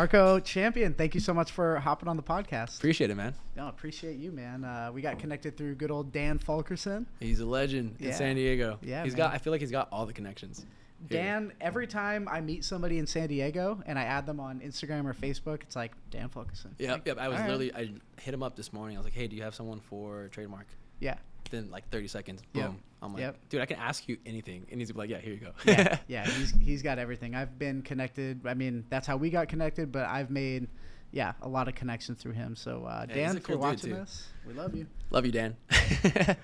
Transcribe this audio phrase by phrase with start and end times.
[0.00, 2.76] Marco Champion, thank you so much for hopping on the podcast.
[2.76, 3.32] Appreciate it, man.
[3.56, 4.62] No, appreciate you, man.
[4.62, 7.06] Uh, we got connected through good old Dan Fulkerson.
[7.18, 8.08] He's a legend Yeah.
[8.08, 8.78] in San Diego.
[8.82, 9.16] Yeah, he's man.
[9.16, 9.32] got.
[9.34, 10.66] I feel like he's got all the connections.
[11.08, 15.06] Dan, every time I meet somebody in San Diego and I add them on Instagram
[15.06, 16.74] or Facebook, it's like Dan Fulkerson.
[16.78, 17.16] Yep, Like, yep.
[17.18, 17.58] I was all right.
[17.58, 17.74] literally.
[17.74, 18.98] I hit him up this morning.
[18.98, 20.66] I was like, "Hey, do you have someone for trademark?"
[21.00, 21.16] Yeah.
[21.50, 22.62] Then like 30 seconds, boom.
[22.62, 22.72] Yep.
[23.02, 23.36] I'm like, Yep.
[23.50, 26.24] dude, I can ask you anything, and he's like, "Yeah, here you go." yeah, yeah,
[26.26, 27.34] he's he's got everything.
[27.34, 28.40] I've been connected.
[28.46, 30.68] I mean, that's how we got connected, but I've made
[31.12, 32.56] yeah, a lot of connections through him.
[32.56, 33.96] So uh, Yeah, Dan, if you're cool watching too.
[33.96, 34.86] this, we love you.
[35.10, 35.56] Love you, Dan.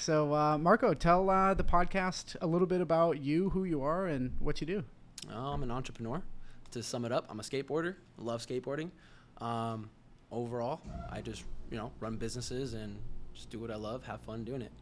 [0.00, 4.06] So uh, Marco, tell uh, the podcast a little bit about you, who you are,
[4.06, 4.84] and what you do.
[5.30, 6.22] I'm an entrepreneur.
[6.72, 7.94] To sum it up, I'm a skateboarder.
[8.18, 8.90] Love skateboarding.
[9.38, 9.88] Um,
[10.30, 12.98] overall, I just you know run businesses and
[13.38, 14.72] just do what I love, have fun doing it.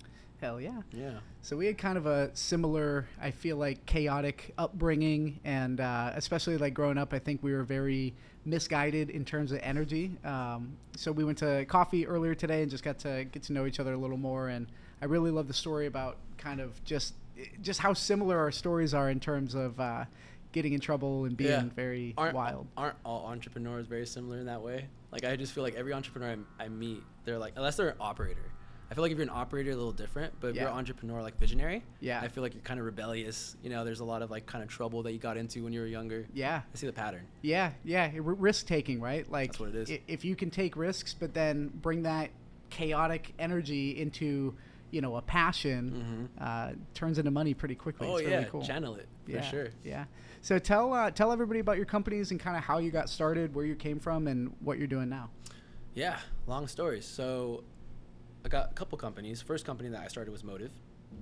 [0.40, 0.80] Hell yeah.
[0.90, 1.18] Yeah.
[1.42, 6.56] So we had kind of a similar, I feel like, chaotic upbringing, and uh, especially
[6.56, 8.14] like growing up, I think we were very
[8.46, 10.16] misguided in terms of energy.
[10.24, 13.66] Um, so we went to coffee earlier today and just got to get to know
[13.66, 14.48] each other a little more.
[14.48, 14.68] And
[15.02, 17.14] I really love the story about kind of just
[17.60, 20.06] just how similar our stories are in terms of uh,
[20.56, 21.62] getting in trouble and being Yeah.
[21.76, 22.66] very aren't, wild.
[22.78, 24.86] Aren't all entrepreneurs very similar in that way?
[25.12, 27.96] Like I just feel like every entrepreneur I, I meet, they're like unless they're an
[28.00, 28.50] operator.
[28.90, 30.32] I feel like if you're an operator, a little different.
[30.40, 32.20] But if you're an entrepreneur, like visionary, Yeah.
[32.22, 33.56] I feel like you're kind of rebellious.
[33.62, 35.72] You know, there's a lot of like kind of trouble that you got into when
[35.74, 36.26] you were younger.
[36.32, 36.62] Yeah.
[36.72, 37.26] I see the pattern.
[37.42, 39.30] Yeah, yeah, risk taking, right?
[39.30, 39.98] Like That's what it is.
[40.08, 42.30] If you can take risks, but then bring that
[42.70, 44.54] chaotic energy into,
[44.90, 48.06] you know, a passion, uh, turns into money pretty quickly.
[48.06, 48.14] Mm-hmm.
[48.14, 48.62] Oh it's yeah, really cool.
[48.62, 49.68] channel it for yeah, sure.
[49.84, 50.04] Yeah.
[50.42, 53.54] So tell uh, tell everybody about your companies and kind of how you got started,
[53.54, 55.30] where you came from, and what you're doing now.
[55.94, 57.04] Yeah, long stories.
[57.04, 57.64] So
[58.44, 59.42] I got a couple companies.
[59.42, 60.70] First company that I started was Motive.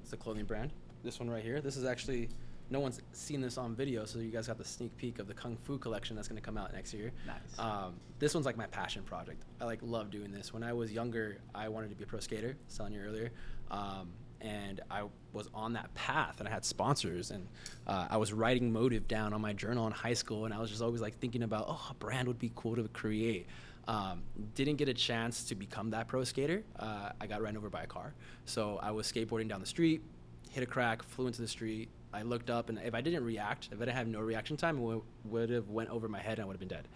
[0.02, 0.72] It's a clothing brand.
[1.02, 1.60] This one right here.
[1.60, 2.28] This is actually
[2.70, 5.34] no one's seen this on video, so you guys got the sneak peek of the
[5.34, 7.12] Kung Fu collection that's going to come out next year.
[7.26, 7.58] Nice.
[7.58, 9.42] Um, this one's like my passion project.
[9.60, 10.52] I like love doing this.
[10.52, 12.56] When I was younger, I wanted to be a pro skater.
[12.58, 13.30] I was telling you earlier.
[13.70, 17.48] Um, and I was on that path, and I had sponsors, and
[17.86, 20.70] uh, I was writing motive down on my journal in high school, and I was
[20.70, 23.46] just always like thinking about, oh, a brand would be cool to create.
[23.88, 24.22] Um,
[24.54, 26.62] didn't get a chance to become that pro skater.
[26.78, 30.02] Uh, I got ran over by a car, so I was skateboarding down the street,
[30.50, 31.88] hit a crack, flew into the street.
[32.14, 34.78] I looked up, and if I didn't react, if I didn't have no reaction time,
[34.78, 36.88] it would have went over my head, and I would have been dead.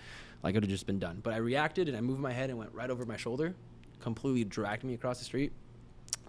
[0.42, 1.20] Like it would have just been done.
[1.22, 3.54] But I reacted, and I moved my head and went right over my shoulder,
[4.00, 5.52] completely dragged me across the street.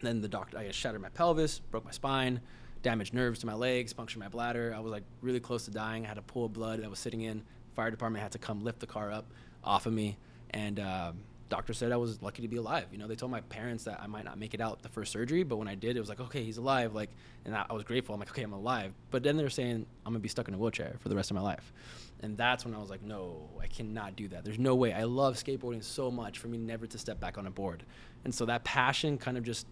[0.02, 2.42] Then the doctor, I shattered my pelvis, broke my spine,
[2.82, 4.74] damaged nerves to my legs, punctured my bladder.
[4.76, 6.06] I was like really close to dying.
[6.06, 7.44] I had a pool of blood that was sitting in.
[7.76, 9.26] Fire department had to come lift the car up
[9.64, 10.18] off of me,
[10.52, 11.20] and um,
[11.50, 12.86] doctor said I was lucky to be alive.
[12.92, 15.12] You know, they told my parents that I might not make it out the first
[15.12, 16.94] surgery, but when I did, it was like, okay, he's alive.
[16.94, 17.10] Like,
[17.46, 18.14] and I, I was grateful.
[18.14, 18.94] I'm like, okay, I'm alive.
[19.12, 21.36] But then they're saying I'm gonna be stuck in a wheelchair for the rest of
[21.36, 21.74] my life,
[22.22, 24.46] and that's when I was like, no, I cannot do that.
[24.46, 24.94] There's no way.
[24.94, 27.84] I love skateboarding so much for me never to step back on a board,
[28.24, 29.68] and so that passion kind of just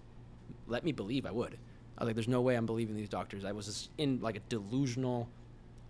[0.67, 1.57] let me believe I would.
[1.97, 3.43] I was like, there's no way I'm believing these doctors.
[3.43, 5.29] I was just in like a delusional,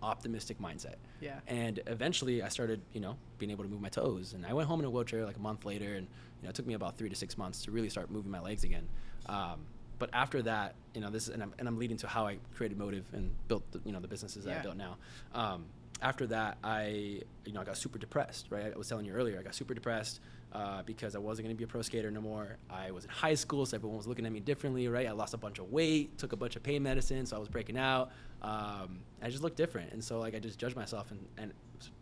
[0.02, 0.94] optimistic mindset.
[1.20, 1.40] Yeah.
[1.46, 4.32] And eventually I started, you know, being able to move my toes.
[4.34, 5.94] And I went home in a wheelchair like a month later.
[5.94, 8.30] And, you know, it took me about three to six months to really start moving
[8.30, 8.88] my legs again.
[9.26, 9.60] Um,
[9.98, 12.38] but after that, you know, this is, and I'm, and I'm leading to how I
[12.54, 14.58] created Motive and built, the, you know, the businesses that Yeah.
[14.58, 14.96] I built now.
[15.34, 15.64] Um,
[16.00, 18.72] after that, I, you know, I got super depressed, right?
[18.72, 20.20] I was telling you earlier, I got super depressed
[20.52, 22.56] uh, because I wasn't going to be a pro skater no more.
[22.70, 25.08] I was in high school, so everyone was looking at me differently, right?
[25.08, 27.48] I lost a bunch of weight, took a bunch of pain medicine, so I was
[27.48, 28.12] breaking out.
[28.42, 31.10] Um, I just looked different, and so like I just judged myself.
[31.10, 31.52] And, and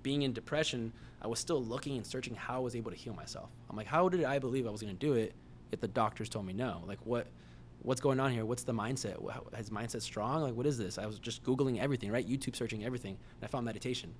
[0.03, 0.93] being in depression,
[1.23, 3.49] I was still looking and searching how I was able to heal myself.
[3.71, 5.33] I'm like, how did I believe I was going to do it
[5.73, 6.83] if the doctors told me no?
[6.87, 7.27] Like what?
[7.83, 8.45] What's going on here?
[8.45, 9.21] What's the mindset?
[9.21, 10.43] Wha- how- Is mindset strong?
[10.43, 10.99] Like, what is this?
[10.99, 12.29] I was just Googling everything, right?
[12.29, 13.13] YouTube searching everything.
[13.13, 14.13] And I found meditation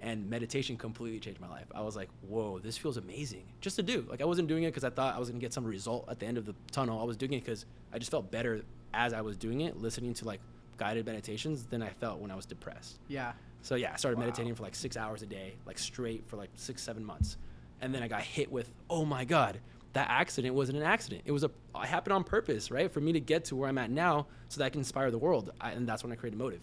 [0.00, 1.64] and meditation completely changed my life.
[1.74, 4.06] I was like, whoa, this feels amazing just to do.
[4.08, 6.20] Like, I wasn't doing it because I thought I was gonna get some result at
[6.20, 7.00] the end of the tunnel.
[7.00, 8.62] I was doing it because I just felt better
[8.94, 10.40] as I was doing it, listening to like
[10.78, 12.98] guided meditations than I felt when I was depressed.
[13.08, 13.32] Yeah.
[13.60, 14.24] So yeah, I started Wow.
[14.26, 17.36] meditating for like six hours a day, like straight for like six, seven months,
[17.80, 19.60] and then I got hit with, oh my god,
[19.94, 21.22] that accident wasn't an accident.
[21.24, 23.78] It was a, it happened on purpose, right, for me to get to where I'm
[23.78, 25.50] at now, so that I can inspire the world.
[25.60, 26.60] I, and that's when I created Motive.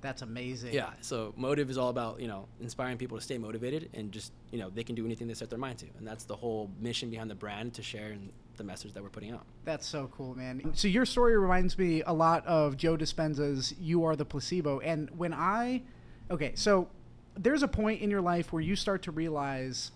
[0.00, 0.72] That's amazing.
[0.72, 0.90] Yeah.
[1.00, 4.58] So motive is all about you know inspiring people to stay motivated and just you
[4.58, 7.10] know they can do anything they set their mind to, and that's the whole mission
[7.10, 9.44] behind the brand to share and the message that we're putting out.
[9.64, 10.72] That's so cool, man.
[10.74, 15.10] So your story reminds me a lot of Joe Dispenza's "You Are the Placebo." And
[15.16, 15.82] when I,
[16.30, 16.88] okay, so
[17.36, 19.92] there's a point in your life where you start to realize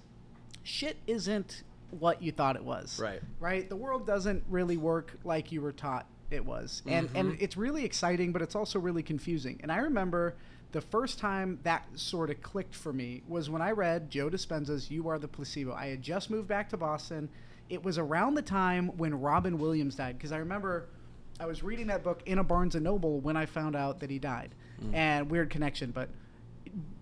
[0.62, 1.62] shit isn't
[1.98, 2.98] what you thought it was.
[3.00, 3.20] Right.
[3.40, 3.68] Right.
[3.68, 7.42] The world doesn't really work like you were taught it was, and and Mhm.
[7.42, 9.58] it's really exciting, but it's also really confusing.
[9.62, 10.34] And I remember
[10.70, 14.88] the first time that sort of clicked for me was when I read Joe Dispenza's
[14.92, 17.28] "You Are the Placebo." I had just moved back to Boston.
[17.70, 20.88] It was around the time when Robin Williams died because I remember
[21.38, 24.10] I was reading that book in a Barnes and Noble when I found out that
[24.10, 24.54] he died.
[24.92, 26.08] And weird connection, but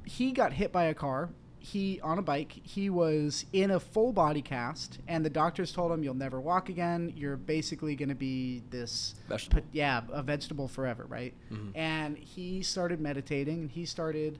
[0.04, 1.30] he got hit by a car.
[1.60, 2.52] He on a bike.
[2.62, 6.68] He was in a full body cast, and the doctors told him, "You'll never walk
[6.68, 7.12] again.
[7.16, 9.62] You're basically going to be this, Vegetable.
[9.72, 11.70] yeah, a vegetable forever, right?" Mhm.
[11.76, 14.38] And he started meditating, and he started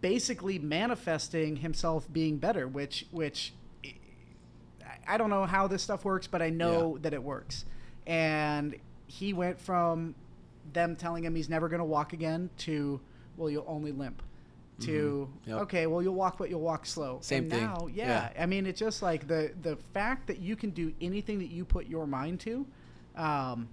[0.00, 3.52] basically manifesting himself being better, which which
[5.08, 7.64] I- don't know how this stuff works, but I know that it works.
[8.06, 8.76] And
[9.06, 10.14] he went from
[10.72, 13.00] them telling him he's never going to walk again to,
[13.36, 14.22] well, you'll only limp.
[14.80, 15.48] To Mhm.
[15.48, 15.58] Yep.
[15.62, 17.18] okay, well you'll walk, but you'll walk slow.
[17.22, 17.62] Same and thing.
[17.62, 18.42] Now, yeah, Yeah.
[18.42, 21.64] I mean, it's just like the the fact that you can do anything that you
[21.64, 22.66] put your mind to,
[23.16, 23.68] um,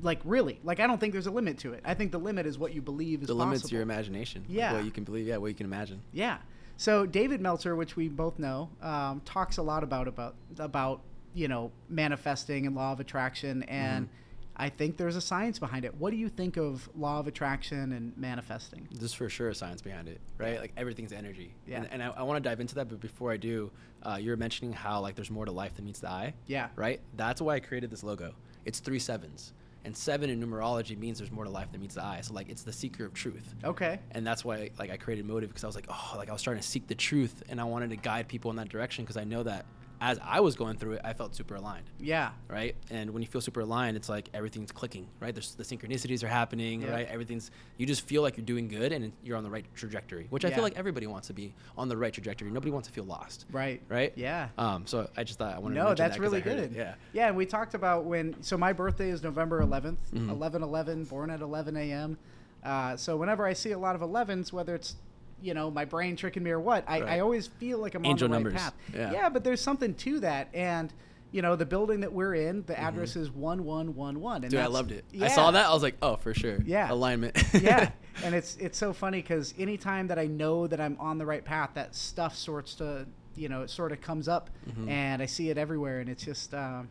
[0.00, 1.80] like really, like I don't think there's a limit to it.
[1.84, 3.38] I think the limit is what you believe is possible.
[3.38, 3.74] the limits possible.
[3.74, 4.42] your imagination.
[4.42, 4.72] like Yeah.
[4.74, 5.26] what you can believe.
[5.26, 6.02] Yeah, what you can imagine.
[6.12, 6.38] Yeah.
[6.82, 11.00] So David Meltzer, which we both know, um, talks a lot about about about
[11.32, 14.16] you know manifesting and law of attraction, and Mm-hmm.
[14.54, 15.94] I think there's a science behind it.
[15.94, 18.86] What do you think of law of attraction and manifesting?
[18.92, 20.60] There's for sure a science behind it, right?
[20.60, 21.54] Like everything's energy.
[21.66, 21.78] Yeah.
[21.78, 23.70] And, and I, I want to dive into that, but before I do,
[24.02, 26.34] uh, you were mentioning how like there's more to life than meets the eye.
[26.46, 26.68] Yeah.
[26.76, 27.00] Right.
[27.16, 28.34] That's why I created this logo.
[28.66, 32.04] It's three sevens, and seven in numerology means there's more to life than meets the
[32.04, 32.20] eye.
[32.22, 33.54] So like it's the seeker of truth.
[33.64, 33.98] Okay.
[34.12, 36.40] And that's why like I created Motive because I was like, oh, like I was
[36.40, 39.16] starting to seek the truth, and I wanted to guide people in that direction because
[39.16, 39.66] I know that
[40.02, 42.32] as I was going through it, I felt super aligned Yeah.
[42.48, 42.74] right?
[42.90, 45.32] And when you feel super aligned, it's like everything's clicking, right?
[45.32, 46.90] There's the synchronicities are happening, Yeah.
[46.90, 47.06] right?
[47.08, 50.44] Everything's you just feel like you're doing good and you're on the right trajectory, which
[50.44, 52.50] I feel like everybody wants to be on the right trajectory.
[52.50, 53.80] Nobody wants to feel lost, Right.
[53.88, 54.12] right?
[54.16, 54.48] Yeah.
[54.58, 54.88] Um.
[54.88, 56.70] So I just thought I wanted to No, that's that really heard it.
[56.72, 56.76] good.
[56.76, 56.94] Yeah.
[57.12, 58.34] Yeah, and we talked about when.
[58.42, 60.28] So my birthday is November 11th, Mhm.
[60.30, 62.18] 11 11, born at 11 a.m.
[62.64, 64.96] Uh, so whenever I see a lot of 11s, whether it's
[65.42, 67.08] you know my brain tricking me or what, I, Right.
[67.14, 68.52] I always feel like I'm Angel on the numbers.
[68.54, 68.74] right path.
[69.12, 69.28] Yeah.
[69.28, 70.92] but there's something to that, and
[71.32, 74.42] you know the building that we're in, the address is one one one one.
[74.42, 74.50] Mm-hmm.
[74.50, 75.04] Dude, I loved it.
[75.20, 75.66] I saw that.
[75.66, 76.58] I was like, oh, for sure.
[76.64, 76.92] Yeah.
[76.92, 77.42] Alignment.
[77.54, 77.90] yeah,
[78.24, 81.44] and it's it's so funny because anytime that I know that I'm on the right
[81.44, 84.88] path, that stuff sorts to you know it sort of comes up, Mhm.
[84.90, 86.88] and I see it everywhere, and it's just um,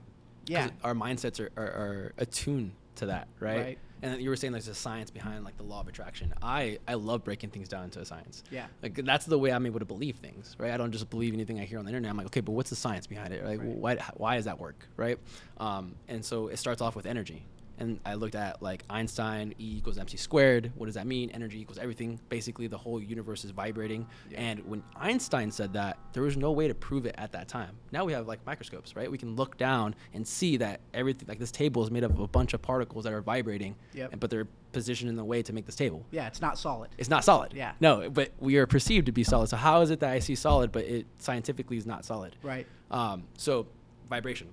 [0.47, 3.57] yeah, our mindsets are, are, are attuned to that, right?
[3.59, 3.77] Right.
[4.03, 6.33] And you were saying there's a science behind like the law of attraction.
[6.41, 8.43] I I love breaking things down into a science.
[8.49, 8.65] Yeah.
[8.81, 10.71] Like that's the way I'm able to believe things, right?
[10.71, 12.09] I don't just believe anything I hear on the internet.
[12.09, 13.45] I'm like, okay, but what's the science behind it?
[13.45, 13.67] Like, Right.
[13.67, 15.17] why why does that work, right?
[15.57, 17.43] Um, and so it starts off with energy.
[17.81, 20.71] And I looked at like Einstein, E equals MC squared.
[20.75, 21.31] What does that mean?
[21.31, 22.19] Energy equals everything.
[22.29, 24.05] Basically, the whole universe is vibrating.
[24.29, 24.39] Yeah.
[24.41, 27.71] And when Einstein said that, there was no way to prove it at that time.
[27.91, 29.09] Now we have like microscopes, right?
[29.09, 32.19] We can look down and see that everything, like this table is made up of
[32.19, 34.11] a bunch of particles that are vibrating, Yep.
[34.11, 36.05] and, but they're positioned in the way to make this table.
[36.11, 36.91] yeah, it's not solid.
[36.99, 37.51] It's not solid.
[37.53, 37.73] Yeah.
[37.81, 39.47] No, but we are perceived to be solid.
[39.49, 42.35] So how is it that I see solid, but it scientifically is not solid?
[42.43, 42.67] Right.
[42.91, 43.65] Um, so
[44.09, 44.47] vibration,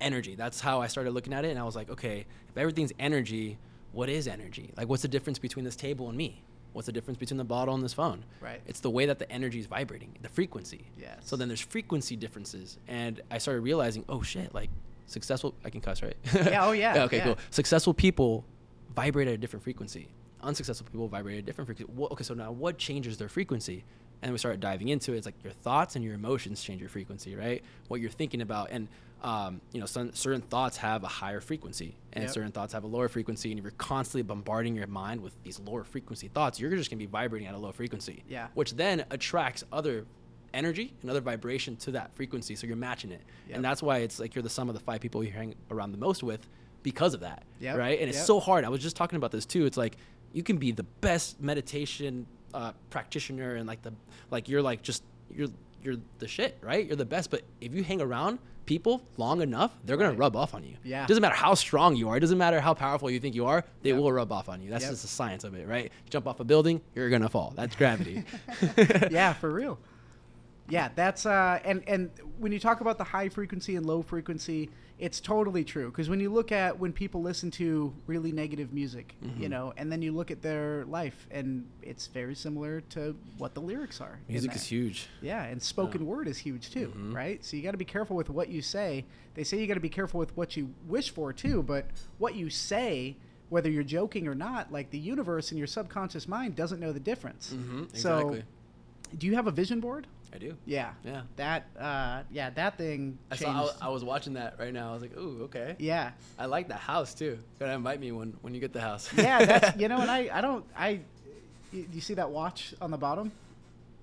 [0.00, 0.34] energy.
[0.34, 3.58] That's how I started looking at it, and I was like, okay, if everything's energy,
[3.92, 4.72] what is energy?
[4.76, 6.42] Like, what's the difference between this table and me?
[6.72, 8.24] What's the difference between the bottle and this phone?
[8.40, 8.60] Right.
[8.66, 10.86] It's the way that the energy is vibrating, the frequency.
[11.24, 14.70] So then there's frequency differences, and I started realizing, oh shit, like
[15.06, 15.54] successful.
[15.64, 16.16] I can cuss, right?
[16.32, 17.24] Yeah, oh, yeah, okay, yeah.
[17.24, 17.38] cool.
[17.50, 18.44] Successful people
[18.94, 20.08] vibrate at a different frequency.
[20.42, 21.92] Unsuccessful people vibrate at a different frequency.
[21.94, 23.84] Well, okay, so now what changes their frequency?
[24.22, 25.16] And we started diving into it.
[25.18, 27.62] It's like your thoughts and your emotions change your frequency, right?
[27.88, 28.88] What you're thinking about, and
[29.22, 32.32] um, you know, some, certain thoughts have a higher frequency, and Yep.
[32.32, 33.50] certain thoughts have a lower frequency.
[33.50, 36.98] And if you're constantly bombarding your mind with these lower frequency thoughts, you're just gonna
[36.98, 38.24] be vibrating at a low frequency.
[38.28, 38.48] Yeah.
[38.54, 40.06] Which then attracts other
[40.54, 42.56] energy and other vibration to that frequency.
[42.56, 43.56] So you're matching it, Yep.
[43.56, 45.92] and that's why it's like you're the sum of the five people you hang around
[45.92, 46.46] the most with
[46.82, 47.76] because of that, Yep.
[47.76, 48.00] right?
[48.00, 48.64] And it's so hard.
[48.64, 49.66] I was just talking about this too.
[49.66, 49.96] It's like
[50.32, 53.92] you can be the best meditation uh, practitioner and like the
[54.30, 55.02] like you're like just
[55.32, 55.48] you're
[55.82, 56.86] you're the shit, right?
[56.86, 57.30] You're the best.
[57.30, 60.18] But if you hang around people long enough, they're gonna Right.
[60.18, 60.76] rub off on you.
[60.84, 61.04] Yeah.
[61.04, 62.16] It Doesn't matter how strong you are.
[62.16, 63.64] It doesn't matter how powerful you think you are.
[63.82, 63.98] They Yep.
[63.98, 64.70] will rub off on you.
[64.70, 64.92] That's Yep.
[64.92, 65.90] just the science of it, right?
[66.10, 67.52] Jump off a building, you're gonna fall.
[67.56, 68.24] That's gravity.
[69.10, 69.78] yeah, for real.
[70.70, 74.70] Yeah, that's uh, and and when you talk about the high frequency and low frequency,
[74.98, 75.90] it's totally true.
[75.90, 79.50] Because when you look at when people listen to really negative music, you Mhm.
[79.50, 83.60] know, and then you look at their life, and it's very similar to what the
[83.60, 84.20] lyrics are.
[84.28, 85.08] Music is huge.
[85.22, 86.08] Yeah, and spoken Yeah.
[86.08, 87.14] word is huge too, Mhm.
[87.14, 87.44] right?
[87.44, 89.04] So you got to be careful with what you say.
[89.34, 91.86] They say you got to be careful with what you wish for too, but
[92.18, 93.16] what you say,
[93.48, 97.00] whether you're joking or not, like the universe and your subconscious mind doesn't know the
[97.00, 97.52] difference.
[97.54, 98.42] Mhm, So,
[99.18, 100.06] do you have a vision board?
[100.32, 100.56] I do.
[100.64, 100.92] Yeah.
[101.04, 101.22] Yeah.
[101.36, 103.52] That uh yeah, that thing I changed.
[103.52, 103.70] saw.
[103.80, 104.90] I, I was watching that right now.
[104.90, 105.74] I was like, ooh, okay.
[105.78, 106.12] yeah.
[106.38, 107.38] I like the house too.
[107.58, 109.10] Gotta invite me when when you get the house.
[109.16, 111.00] Yeah, that's you know, and I I don't I
[111.72, 113.32] you, you see that watch on the bottom?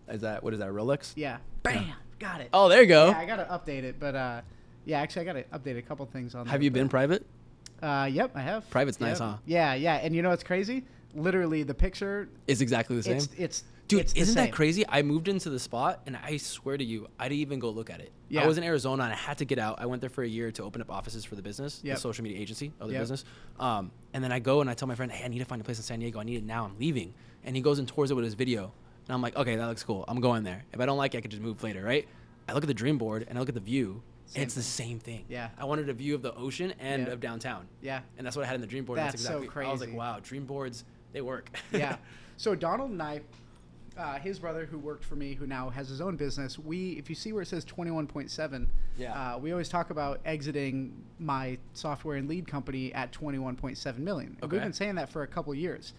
[0.10, 0.69] Is that what is that?
[0.69, 1.13] Rolex?
[1.15, 1.38] Yeah.
[1.63, 1.93] Bam.
[2.19, 2.50] Got it.
[2.51, 3.10] Oh, there you go.
[3.10, 4.41] Yeah, I got to update it, but uh
[4.86, 7.25] yeah, actually I got to update a couple things on Have there, you been private?
[7.81, 8.69] Uh yep, I have.
[8.69, 9.38] Private's nice, huh?
[9.46, 10.84] Yeah, yeah, and you know what's crazy?
[11.13, 13.17] Literally the picture is exactly the same.
[13.17, 14.84] it's it's Dude, it's isn't that crazy?
[14.88, 17.89] I moved into the spot, and I swear to you, I didn't even go look
[17.89, 18.12] at it.
[18.27, 18.44] Yeah.
[18.44, 19.79] I was in Arizona, and I had to get out.
[19.79, 21.96] I went there for a year to open up offices for the business, Yep.
[21.96, 23.01] the social media agency of the Yep.
[23.03, 23.25] business.
[23.60, 25.62] Um, and then I go and I tell my friend, "Hey, I need to find
[25.62, 26.20] a place in San Diego.
[26.20, 26.65] I need it now.
[26.65, 27.13] I'm leaving."
[27.46, 28.74] And he goes and tours it with his video,
[29.08, 30.03] and I'm like, "Okay, that looks cool.
[30.10, 30.65] I'm going there.
[30.74, 32.06] If I don't like it, I can just move later, right?"
[32.50, 34.62] I look at the dream board and I look at the view, Same it's the
[34.63, 35.24] same thing.
[35.29, 35.50] Yeah.
[35.58, 37.13] I wanted a view of the ocean and Yeah.
[37.13, 38.01] of downtown, Yeah.
[38.17, 39.00] and that's what I had in the dream board.
[39.00, 39.70] and That's so crazy.
[39.70, 41.96] I was like, "Wow, dream boards, they work." yeah.
[42.39, 43.22] So Donald and I,
[43.97, 47.09] uh, his brother who worked for me, who now has his own business, we, if
[47.09, 49.35] you see where it says 21.7, Yeah.
[49.35, 54.37] uh, we always talk about exiting my software and lead company at 21.7 million.
[54.41, 55.93] And we've been saying that for a couple years.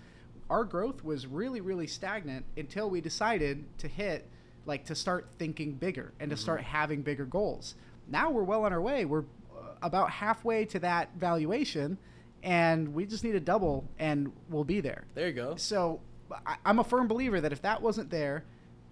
[0.51, 4.29] Our growth was really, really stagnant until we decided to hit,
[4.65, 6.43] like, to start thinking bigger and to Mm-hmm.
[6.43, 7.75] start having bigger goals.
[8.09, 9.05] Now we're well on our way.
[9.05, 9.25] We're
[9.55, 11.99] uh, about halfway to that valuation,
[12.43, 15.05] and we just need to double, and we'll be there.
[15.15, 15.57] there you go.
[15.57, 16.01] So
[16.47, 18.45] I, I'm a firm believer that if that wasn't there,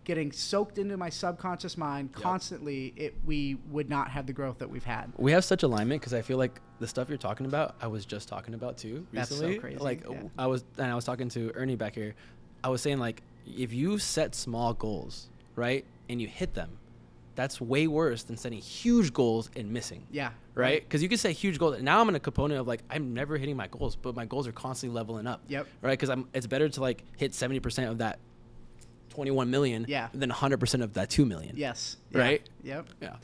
[0.04, 2.22] getting soaked into my subconscious mind Yep.
[2.22, 5.12] constantly, it we would not have the growth that we've had.
[5.16, 8.06] We have such alignment because I feel like the stuff you're talking about, I was
[8.06, 9.46] just talking about too recently.
[9.46, 10.22] That's so crazy, Like yeah.
[10.38, 12.14] I was, and I was talking to Ernie back here.
[12.62, 16.78] I was saying like, if you set small goals, right, and you hit them,
[17.36, 20.06] that's way worse than setting huge goals and missing.
[20.10, 20.30] Yeah.
[20.54, 20.82] Right?
[20.82, 21.80] Because you can set huge goals.
[21.82, 24.48] Now I'm in a component of like I'm never hitting my goals, but my goals
[24.48, 25.42] are constantly leveling up.
[25.48, 25.66] Yep.
[25.82, 25.92] Right?
[25.92, 26.26] Because I'm.
[26.34, 28.18] It's better to like hit 70% of that
[29.10, 29.84] 21 million.
[29.88, 30.08] Yeah.
[30.12, 31.54] Than 100% of that 2 million.
[31.56, 31.96] Yes.
[32.10, 32.18] Yeah.
[32.18, 32.48] Right?
[32.64, 32.88] Yep.
[33.00, 33.16] Yeah.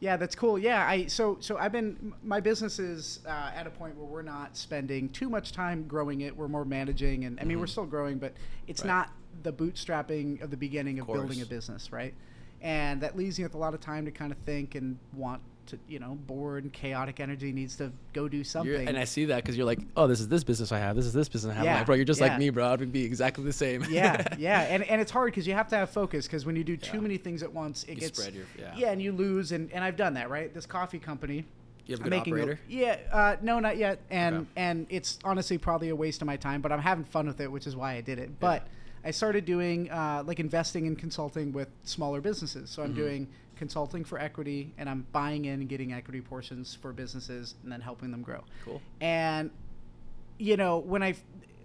[0.00, 0.58] Yeah, that's cool.
[0.58, 4.22] Yeah, I so so I've been my business is uh, at a point where we're
[4.22, 6.34] not spending too much time growing it.
[6.34, 8.32] We're more managing, and I mean we're still growing, but
[8.66, 8.88] it's Mm-hmm.
[8.88, 8.94] Right.
[8.96, 9.10] not
[9.42, 12.14] the bootstrapping of the beginning of, building a business, right?
[12.62, 15.40] And that leaves you with a lot of time to kind of think and want
[15.66, 18.72] to, you know, bored and chaotic energy needs to go do something.
[18.72, 20.96] You're, and I see that because you're like, oh, this is this business I have.
[20.96, 21.64] This is this business I have.
[21.64, 22.26] Yeah, like, bro, you're just yeah.
[22.28, 22.66] like me, bro.
[22.72, 23.84] I'd be exactly the same.
[23.88, 26.64] yeah, yeah, and and it's hard because you have to have focus because when you
[26.64, 27.02] do too Yeah.
[27.02, 28.44] many things at once, it You gets spread your-
[28.76, 28.90] yeah.
[28.90, 29.52] and you lose.
[29.52, 30.52] And and I've done that, right?
[30.52, 31.44] This coffee company.
[31.86, 32.60] You have a good making a- operator?
[32.68, 34.00] yeah, uh, no, not yet.
[34.10, 34.46] And Okay.
[34.56, 37.50] and it's honestly probably a waste of my time, but I'm having fun with it,
[37.50, 38.38] which is why I did it.
[38.40, 38.66] But
[39.04, 42.70] I started doing uh, like investing and consulting with smaller businesses.
[42.70, 42.96] So I'm Mhm.
[42.96, 47.70] doing consulting for equity, and I'm buying in and getting equity portions for businesses, and
[47.70, 48.42] then helping them grow.
[48.64, 48.80] Cool.
[49.00, 49.50] And
[50.38, 51.14] you know, when I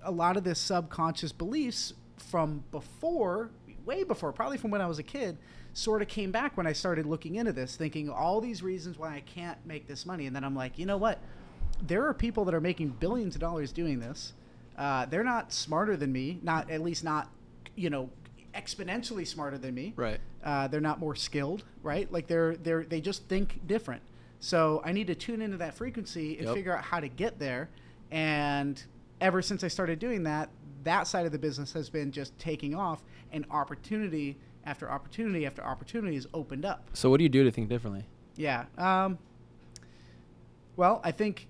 [0.04, 3.50] a lot of this subconscious beliefs from before,
[3.86, 5.38] way before, probably from when I was a kid,
[5.74, 9.16] sort of came back when I started looking into this, thinking all these reasons why
[9.16, 11.20] I can't make this money, and then I'm like, you know what?
[11.82, 14.34] There are people that are making billions of dollars doing this.
[14.78, 17.30] Uh, they're not smarter than me, not at least not,
[17.76, 18.10] you know,
[18.54, 19.94] exponentially smarter than me.
[19.96, 20.20] Right.
[20.44, 22.12] Uh, they're not more skilled, right?
[22.12, 24.02] Like they're they're they just think different.
[24.40, 26.56] So I need to tune into that frequency and Yep.
[26.56, 27.70] figure out how to get there.
[28.12, 28.82] And
[29.22, 30.50] ever since I started doing that,
[30.84, 33.02] that side of the business has been just taking off,
[33.32, 36.88] and opportunity after opportunity after opportunity has opened up.
[36.94, 38.06] So what do you do to think differently?
[38.36, 38.66] Yeah.
[38.78, 39.18] Um,
[40.76, 41.48] well, I think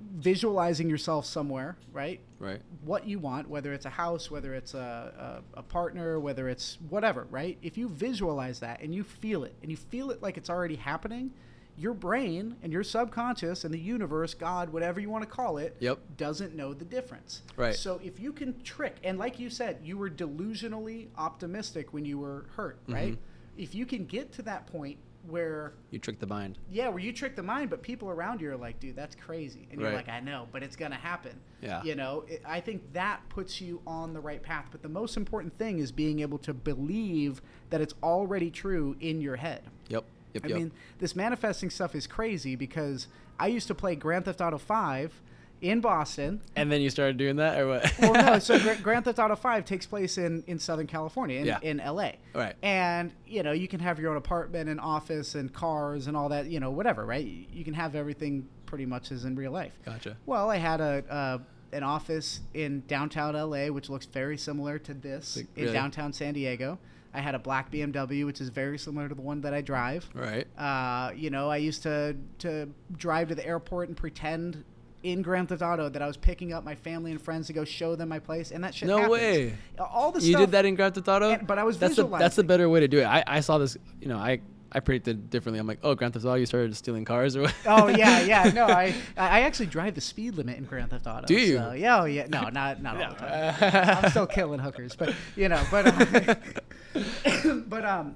[0.00, 2.20] visualizing yourself somewhere, right?
[2.38, 2.60] Right.
[2.84, 6.78] what you want, whether it's a house, whether it's a, a, a partner, whether it's
[6.88, 7.58] whatever, right?
[7.62, 10.76] If you visualize that and you feel it and you feel it like it's already
[10.76, 11.32] happening,
[11.76, 15.76] your brain and your subconscious and the universe, God, whatever you want to call it,
[15.80, 15.98] Yep.
[16.16, 17.42] doesn't know the difference.
[17.56, 17.74] Right.
[17.74, 22.18] So if you can trick, and like you said, you were delusionally optimistic when you
[22.18, 23.12] were hurt, right?
[23.14, 23.18] Mhm.
[23.58, 24.96] If you can get to that point
[25.28, 26.58] where You trick the mind.
[26.70, 29.66] yeah, where you trick the mind, but people around you are like, dude, that's crazy.
[29.70, 29.96] And you're Right.
[29.96, 31.32] like, I know, but it's going to happen.
[31.60, 31.82] Yeah.
[31.82, 34.66] You know, it, I think that puts you on the right path.
[34.70, 39.20] But the most important thing is being able to believe that it's already true in
[39.20, 39.62] your head.
[39.88, 40.04] Yep.
[40.34, 40.44] Yep.
[40.44, 40.56] I yep.
[40.58, 43.06] mean, this manifesting stuff is crazy because
[43.38, 45.20] I used to play Grand Theft Auto 5
[45.60, 46.40] in Boston.
[46.56, 47.92] and then you started doing that, or what?
[48.00, 48.38] well, no.
[48.38, 51.58] So Gra- Grand Theft Auto Five takes place in, in Southern California, in, Yeah.
[51.62, 52.18] in L.A.
[52.34, 52.54] Right.
[52.62, 56.28] And you know, you can have your own apartment and office and cars and all
[56.30, 56.46] that.
[56.46, 57.24] You know, whatever, right?
[57.24, 59.72] You can have everything pretty much as in real life.
[59.84, 60.16] Gotcha.
[60.26, 61.04] Well, I had a.
[61.10, 61.38] Uh,
[61.72, 66.34] an office in downtown LA, which looks very similar to this Like, in downtown San
[66.34, 66.80] Diego.
[67.14, 70.10] I had a black BMW, which is very similar to the one that I drive.
[70.12, 70.48] Right.
[70.58, 74.64] Uh, you know, I used to to drive to the airport and pretend
[75.02, 77.64] in Grand Theft Auto that I was picking up my family and friends to go
[77.64, 78.86] show them my place, and that shit.
[78.88, 79.12] No happens.
[79.12, 79.54] way.
[79.78, 80.40] All the you stuff.
[80.42, 82.68] did that in Grand Theft Auto, And- but I was that's the that's the better
[82.68, 83.04] way to do it.
[83.04, 84.40] I, I saw this, you know, I
[84.72, 85.58] I predicted differently.
[85.58, 87.54] I'm like, oh, Grand Theft Auto, you started stealing cars or what?
[87.66, 88.50] Oh yeah, yeah.
[88.54, 91.26] No, I I actually drive the speed limit in Grand Theft Auto.
[91.26, 91.56] Do you?
[91.56, 92.26] So, yeah, oh, yeah.
[92.28, 93.98] No, not not all the time.
[94.04, 96.34] I'm still killing hookers, but you know, but uh,
[97.66, 98.14] but um,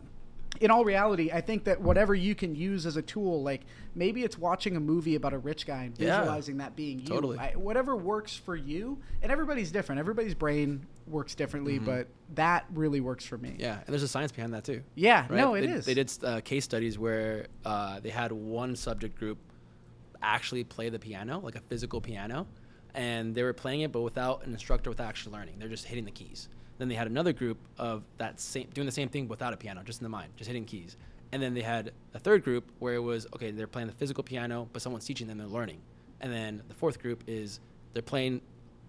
[0.60, 3.62] in all reality, I think that whatever you can use as a tool, like
[3.94, 6.18] maybe it's watching a movie about a rich guy and Yeah.
[6.20, 7.06] visualizing that being you.
[7.06, 7.38] Totally.
[7.38, 9.98] I, whatever works for you, and everybody's different.
[9.98, 13.50] Everybody's brain works differently, but that really works for me.
[13.50, 13.60] Mm-hmm.
[13.60, 14.82] yeah, and there's a science behind that too.
[14.94, 15.30] Yeah, right?
[15.32, 15.84] no, it they, is.
[15.84, 19.38] They did uh, case studies where uh, they had one subject group
[20.22, 22.46] actually play the piano, like a physical piano,
[22.94, 25.56] and they were playing it, but without an instructor, without actually learning.
[25.58, 26.48] They're just hitting the keys.
[26.78, 29.82] Then they had another group of that same doing the same thing without a piano,
[29.84, 30.96] just in the mind, just hitting keys.
[31.32, 34.24] And then they had a third group where it was okay, they're playing the physical
[34.24, 35.80] piano, but someone's teaching them, they're learning.
[36.20, 37.60] And then the fourth group is
[37.92, 38.40] they're playing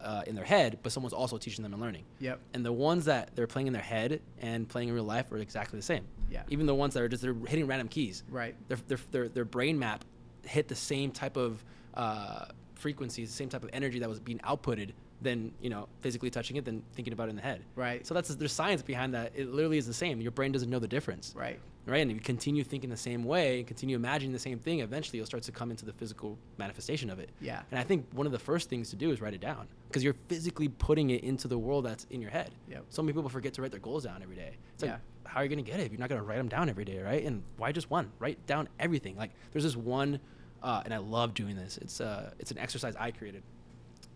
[0.01, 2.03] uh, in their head, but someone's also teaching them and learning.
[2.19, 2.39] Yep.
[2.53, 5.37] And the ones that they're playing in their head and playing in real life are
[5.37, 6.05] exactly the same.
[6.29, 6.43] Yeah.
[6.49, 8.23] Even the ones that are just they're hitting random keys.
[8.29, 8.55] Right.
[8.67, 10.03] Their their their, their brain map
[10.43, 11.63] hit the same type of
[11.93, 16.29] uh, frequencies, the same type of energy that was being outputted than you know physically
[16.29, 17.63] touching it than thinking about it in the head.
[17.75, 18.05] Right.
[18.05, 19.31] So that's there's science behind that.
[19.35, 20.21] It literally is the same.
[20.21, 21.33] Your brain doesn't know the difference.
[21.35, 21.59] Right.
[21.87, 22.01] Right.
[22.01, 25.17] And if you continue thinking the same way, and continue imagining the same thing, eventually
[25.17, 27.29] you'll start to come into the physical manifestation of it.
[27.39, 27.61] Yeah.
[27.69, 30.03] And I think one of the first things to do is write it down because
[30.03, 32.51] you're physically putting it into the world that's in your head.
[32.69, 32.85] Yep.
[32.89, 34.57] So many people forget to write their goals down every day.
[34.73, 34.97] It's like, Yeah.
[35.25, 36.69] how are you going to get it if you're not going to write them down
[36.69, 37.23] every day, right?
[37.23, 38.11] And why just one?
[38.17, 39.15] Write down everything.
[39.15, 40.19] Like, there's this one,
[40.63, 41.77] uh, and I love doing this.
[41.77, 43.43] It's uh, it's an exercise I created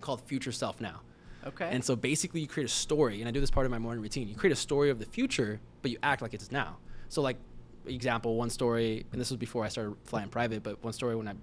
[0.02, 1.02] called Future Self Now.
[1.46, 1.70] Okay.
[1.72, 4.02] And so basically, you create a story, and I do this part of my morning
[4.02, 4.28] routine.
[4.28, 6.78] You create a story of the future, but you act like it's now.
[7.08, 7.38] So, like,
[7.86, 11.28] example, one story, and this was before I started flying private, but one story when
[11.28, 11.34] I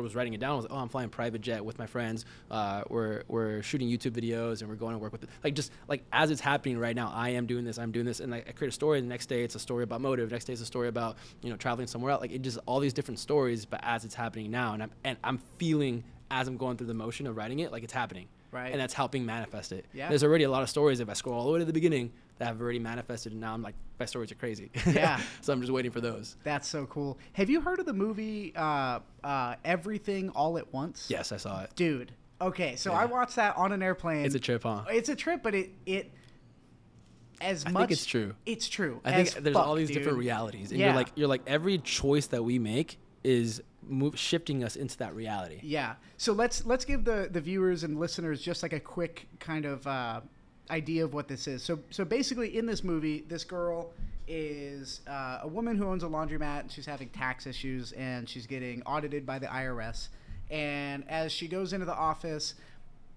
[0.00, 2.24] was writing it down was, oh, I'm flying private jet with my friends.
[2.50, 5.28] Uh, we're we're shooting YouTube videos, and we're going to work with it.
[5.44, 7.12] like just like as it's happening right now.
[7.14, 7.78] I am doing this.
[7.78, 9.00] I'm doing this, and like, I create a story.
[9.00, 10.30] The next day, it's a story about motive.
[10.30, 12.20] Next day, it's a story about you know traveling somewhere else.
[12.20, 15.18] Like it just all these different stories, but as it's happening now, and I'm and
[15.22, 18.72] I'm feeling as I'm going through the motion of writing it, like it's happening Right.
[18.72, 19.86] and that's helping manifest it.
[19.94, 20.08] Yeah.
[20.08, 22.12] There's already a lot of stories if I scroll all the way to the beginning
[22.38, 24.70] that have already manifested, and now I'm like, my stories are crazy.
[24.86, 25.20] Yeah.
[25.42, 26.36] so I'm just waiting for those.
[26.42, 27.18] That's so cool.
[27.34, 31.06] Have you heard of the movie uh, uh, Everything All at Once?
[31.08, 31.70] Yes, I saw it.
[31.76, 32.12] Dude.
[32.40, 32.98] Okay, so Yeah.
[33.00, 34.24] I watched that on an airplane.
[34.26, 34.84] It's a trip, huh?
[34.90, 36.10] It's a trip, but it it
[37.40, 37.80] as I much.
[37.82, 38.34] think it's true.
[38.46, 39.00] It's true.
[39.04, 40.86] I think there's fuck, all these different realities, and Yeah.
[40.86, 45.14] you're like, you're like every choice that we make is move shifting us into that
[45.14, 45.60] reality.
[45.62, 45.94] Yeah.
[46.16, 49.86] So let's let's give the the viewers and listeners just like a quick kind of
[49.86, 50.20] uh,
[50.70, 51.62] idea of what this is.
[51.62, 53.92] So so basically, in this movie, this girl
[54.28, 56.60] is uh, a woman who owns a laundromat.
[56.60, 60.08] And she's having tax issues, and she's getting audited by the IRS.
[60.50, 62.54] And as she goes into the office,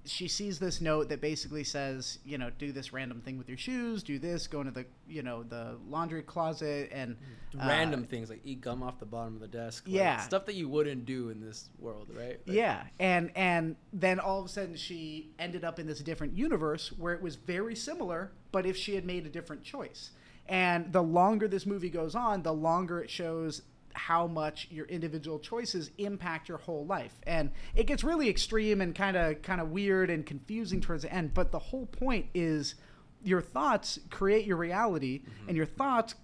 [0.06, 3.58] she sees this note that basically says, you know, do this random thing with your
[3.58, 7.16] shoes, do this, go into the, you know, the laundry closet, and
[7.60, 9.86] uh, Random things like eat gum off the bottom of the desk.
[9.88, 10.20] like, Yeah.
[10.22, 12.40] stuff that you wouldn't do in this world, right?
[12.46, 16.38] Like, Yeah, and and then all of a sudden she ended up in this different
[16.38, 20.12] universe where it was very similar, but if she had made a different choice.
[20.48, 23.64] And the longer this movie goes on, the longer it shows
[23.96, 27.14] how much your individual choices impact your whole life.
[27.24, 31.14] And it gets really extreme and kind of kind of weird and confusing towards the
[31.14, 32.76] end, but the whole point is
[33.24, 36.16] your thoughts create your reality and your thoughts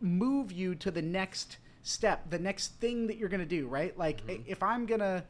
[0.00, 3.96] move you to the next step, the next thing that you're going to do, right?
[3.96, 4.42] Like Mm-hmm.
[4.46, 5.24] if I'm going to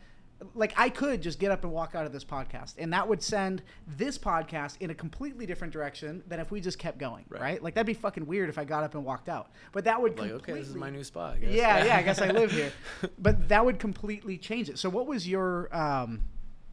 [0.55, 3.23] like I could just get up and walk out of this podcast and that would
[3.23, 7.41] send this podcast in a completely different direction than if we just kept going, right?
[7.41, 7.63] Right.
[7.63, 9.51] Like that'd be fucking weird if I got up and walked out.
[9.73, 11.35] But that would Like, completely okay, this is my new spot.
[11.35, 11.53] I guess.
[11.53, 12.73] Yeah, yeah, I guess I live here.
[13.19, 14.79] But that would completely change it.
[14.79, 16.23] So what was your um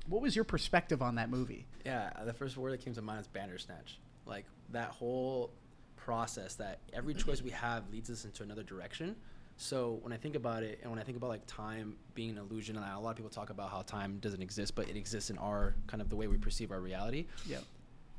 [0.07, 1.67] what was your perspective on that movie?
[1.85, 3.99] Yeah, the first word that came to mind is bandersnatch.
[4.25, 5.51] Like that whole
[5.95, 9.15] process that every choice we have leads us into another direction.
[9.61, 12.37] So when I think about it, and when I think about like time being an
[12.37, 15.29] illusion, and a lot of people talk about how time doesn't exist, but it exists
[15.29, 17.25] in our kind of the way we perceive our reality.
[17.45, 17.57] Yeah.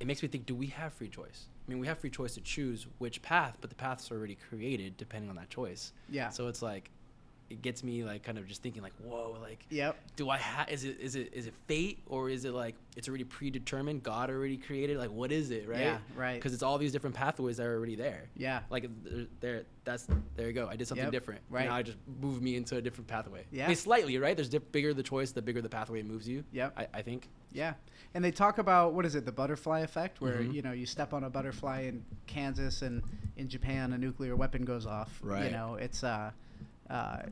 [0.00, 1.46] It makes me think: Do we have free choice?
[1.66, 4.36] I mean, we have free choice to choose which path, but the paths are already
[4.48, 5.92] created depending on that choice.
[6.10, 6.28] Yeah.
[6.28, 6.90] So it's like,
[7.50, 9.96] it gets me like kind of just thinking like, whoa, like Yep.
[10.16, 13.08] do I have is it is it is it fate or is it like it's
[13.08, 16.34] already predetermined God already created like what is it right Yeah, right.
[16.36, 18.60] because it's all these different pathways that are already there Yeah.
[18.70, 21.66] like there, there that's there you go I did something Yep, different right.
[21.66, 23.64] now I just moved me into a different pathway Yeah.
[23.64, 26.44] I mean, slightly right there's diff- bigger the choice the bigger the pathway moves you
[26.52, 27.74] yeah I, I think Yeah,
[28.14, 30.54] and they talk about what is it, the butterfly effect, where Mhm.
[30.54, 33.02] you know you step on a butterfly in Kansas and
[33.36, 35.18] in Japan a nuclear weapon goes off.
[35.20, 36.30] Right you know, it's uh,
[36.90, 37.22] uh,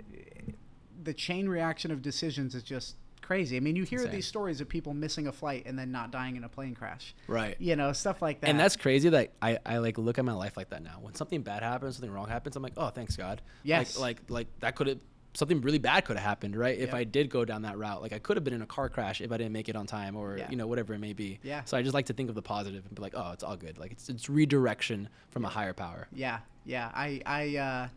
[1.03, 3.57] the chain reaction of decisions is just crazy.
[3.57, 4.15] I mean, you hear Insane.
[4.15, 7.15] these stories of people missing a flight and then not dying in a plane crash.
[7.27, 7.57] Right.
[7.59, 8.49] You know, stuff like that.
[8.49, 9.09] And that's crazy.
[9.11, 10.99] That I, I like look at my life like that now.
[11.01, 13.43] When something bad happens, something wrong happens, I'm like, oh, thanks God.
[13.63, 13.99] Yes.
[13.99, 14.99] Like like like that could have
[15.35, 16.77] something really bad could have happened, right?
[16.79, 16.95] If Yep.
[16.95, 19.21] I did go down that route, like I could have been in a car crash
[19.21, 20.51] if I didn't make it on time, or Yeah.
[20.51, 21.39] you know whatever it may be.
[21.43, 21.65] Yeah.
[21.65, 23.57] So I just like to think of the positive and be like, oh, it's all
[23.57, 23.79] good.
[23.79, 26.09] Like it's it's redirection from a higher power.
[26.13, 26.91] Yeah, yeah.
[26.95, 27.89] I, I, uh,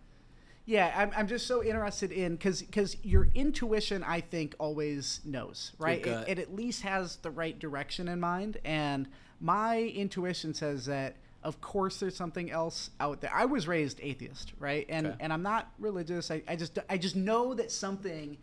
[0.72, 0.94] yeah.
[0.96, 6.06] I'm, I'm just so interested in because because your intuition, I think, always knows, right?
[6.06, 9.08] It, it at least has the right direction in mind, and
[9.40, 11.16] my intuition says that.
[11.44, 13.32] Of course, there's something else out there.
[13.34, 14.86] I was raised atheist, right?
[14.90, 15.16] And Okay.
[15.22, 16.30] and I'm not religious.
[16.30, 18.38] I, I just I just know that something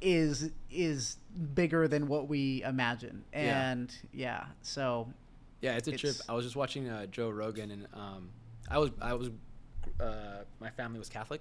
[0.00, 1.18] is is
[1.54, 3.24] bigger than what we imagine.
[3.32, 5.12] And yeah, so
[5.60, 6.16] Yeah, it's a trip.
[6.28, 8.30] I was just watching uh, Joe Rogan, and um,
[8.68, 9.30] I was I was
[10.02, 11.40] uh, my family was Catholic.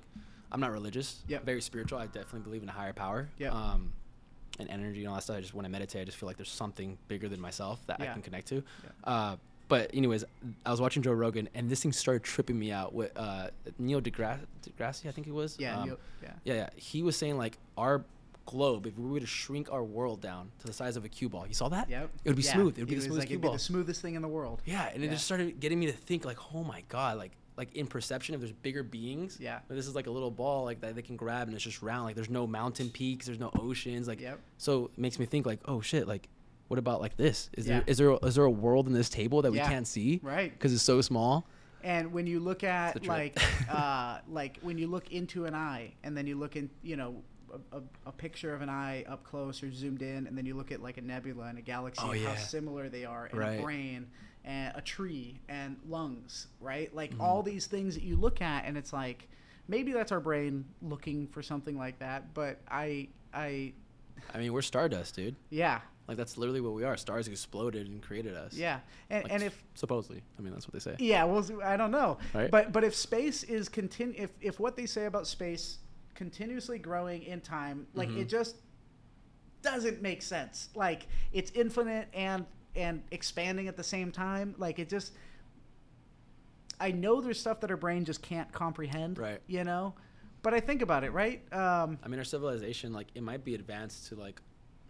[0.51, 1.23] I'm not religious.
[1.27, 1.45] Yep.
[1.45, 1.97] Very spiritual.
[1.99, 3.29] I definitely believe in a higher power.
[3.37, 3.53] Yep.
[3.53, 3.93] Um,
[4.59, 5.37] and energy and all that stuff.
[5.37, 8.01] I just when I meditate, I just feel like there's something bigger than myself that
[8.01, 8.55] I can connect to.
[8.55, 8.89] Yeah.
[9.03, 9.35] Uh,
[9.69, 10.25] but anyways,
[10.65, 13.47] I was watching Joe Rogan, and this thing started tripping me out with uh,
[13.79, 15.57] Neil deGrasse, deGrasse, I think it was.
[15.57, 16.29] yeah, Um, you- yeah.
[16.43, 16.69] yeah, yeah.
[16.75, 18.03] He was saying like our
[18.45, 21.29] globe, if we were to shrink our world down to the size of a cue
[21.29, 21.89] ball, you saw that?
[21.89, 22.09] Yep.
[22.25, 22.51] It would be Yeah.
[22.53, 22.77] smooth.
[22.77, 23.53] It would be the smoothest like, cue ball.
[23.53, 24.61] the smoothest thing in the world.
[24.65, 27.75] Yeah, and it just started getting me to think like, oh my god, like like
[27.75, 29.59] in perception, if there's bigger beings, Yeah.
[29.67, 31.83] but this is like a little ball like that they can grab and it's just
[31.83, 32.05] round.
[32.05, 34.07] Like there's no mountain peaks, there's no oceans.
[34.07, 34.39] Like Yep.
[34.57, 36.27] so it makes me think like, oh shit, like
[36.69, 37.51] what about like this?
[37.53, 37.75] Is Yeah.
[37.75, 39.63] there is there is there a world in this table that Yeah.
[39.63, 40.19] we can't see?
[40.23, 40.51] Right.
[40.51, 41.45] Because it's so small.
[41.83, 43.37] And when you look at like
[43.69, 47.21] uh, like when you look into an eye, and then you look in, you know,
[47.71, 50.55] a, a, a picture of an eye up close or zoomed in, and then you
[50.55, 53.37] look at like a nebula and a galaxy, Oh, and how similar they are, and
[53.39, 53.59] Right.
[53.59, 54.07] a brain,
[54.45, 56.93] and a tree, and lungs, right?
[56.95, 57.21] Like Mm-hmm.
[57.21, 59.27] all these things that you look at, and it's like
[59.67, 62.33] maybe that's our brain looking for something like that.
[62.33, 63.73] But I, I,
[64.33, 65.35] I mean, we're stardust, dude.
[65.49, 66.97] yeah, Like that's literally what we are.
[66.97, 68.53] Stars exploded and created us.
[68.53, 70.95] yeah, and Like, and if supposedly, I mean that's what they say.
[70.99, 72.49] Yeah, well, I don't know, Right?
[72.51, 75.77] but but if space is continu if if what they say about space
[76.15, 78.17] continuously growing in time, like Mhm.
[78.21, 78.55] it just
[79.61, 80.69] doesn't make sense.
[80.75, 84.55] Like it's infinite and and expanding at the same time.
[84.57, 85.13] Like it just,
[86.79, 89.17] I know there's stuff that our brain just can't comprehend.
[89.17, 89.41] Right.
[89.47, 89.93] You know,
[90.41, 91.11] but I think about it.
[91.11, 91.41] Right.
[91.53, 94.41] Um, I mean, our civilization, like, it might be advanced to like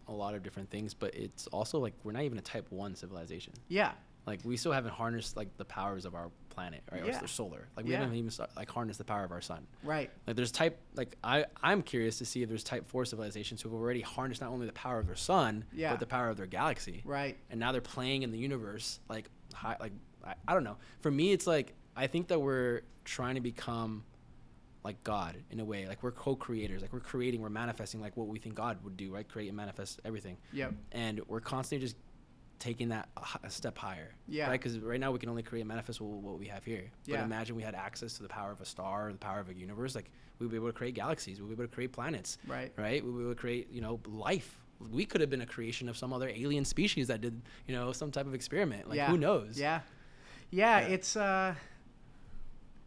[0.07, 2.95] a lot of different things, but it's also like we're not even a type one
[2.95, 3.53] civilization.
[3.67, 3.91] yeah.
[4.25, 7.03] Like, we still haven't harnessed like the powers of our planet, right?
[7.05, 7.17] Yeah.
[7.17, 7.67] Or the solar.
[7.75, 7.99] Like, we Yeah.
[8.01, 9.65] haven't even start, like harnessed the power of our sun.
[9.83, 10.11] Right.
[10.27, 13.69] Like, there's type like I I'm curious to see if there's type four civilizations who
[13.69, 15.91] have already harnessed not only the power of their sun, Yeah.
[15.91, 17.01] but the power of their galaxy.
[17.05, 17.37] Right.
[17.49, 21.09] and now they're playing in the universe like high, like I, I don't know for
[21.11, 24.03] me it's like i think that we're trying to become
[24.83, 28.27] like god in a way like we're co-creators like we're creating we're manifesting like what
[28.27, 30.73] we think god would do right create and manifest everything Yep.
[30.91, 31.97] and we're constantly just
[32.61, 33.09] taking that
[33.43, 34.47] a, step higher Yeah.
[34.47, 37.17] right because right now we can only create manifest what, what we have here Yeah.
[37.17, 39.49] but imagine we had access to the power of a star or the power of
[39.49, 42.37] a universe like we'd be able to create galaxies we'd be able to create planets
[42.47, 42.71] Right.
[42.77, 43.03] right?
[43.03, 44.57] We would create, you know, life.
[44.91, 47.91] We could have been a creation of some other alien species that did, you know,
[47.91, 48.87] some type of experiment.
[48.89, 49.09] Like, yeah.
[49.11, 49.59] who knows?
[49.59, 49.81] Yeah.
[50.49, 50.87] yeah, Yeah.
[50.87, 51.53] It's uh,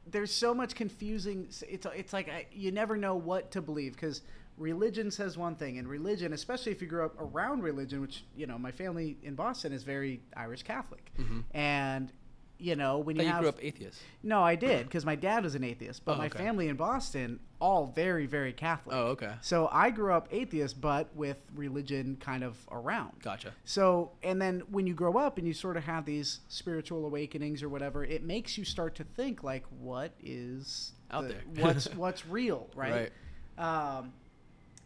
[0.06, 1.46] there's so much confusing.
[1.68, 4.22] It's it's like I, you never know what to believe because
[4.56, 8.46] religion says one thing, and religion, especially if you grew up around religion, which you
[8.46, 11.44] know, my family in Boston is very Irish Catholic, Mhm.
[11.52, 12.12] and
[12.56, 14.00] you know when But you you have grew up atheist.
[14.22, 16.38] no, I did because my dad was an atheist, but Oh, my okay.
[16.38, 18.94] family in Boston all very very Catholic.
[18.94, 19.32] Oh, okay.
[19.40, 23.20] So I grew up atheist, but with religion kind of around.
[23.22, 23.52] Gotcha.
[23.64, 27.62] So, and then when you grow up and you sort of have these spiritual awakenings
[27.62, 31.42] or whatever, it makes you start to think like, what is Out the- there.
[31.64, 33.10] what's what's real, right?
[33.58, 34.12] Um,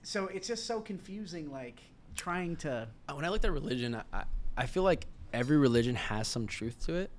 [0.08, 1.82] so it's just so confusing, like
[2.16, 2.88] trying to.
[3.06, 4.24] Uh, When I looked at religion, I, I,
[4.56, 7.10] I feel like every religion has some truth to it,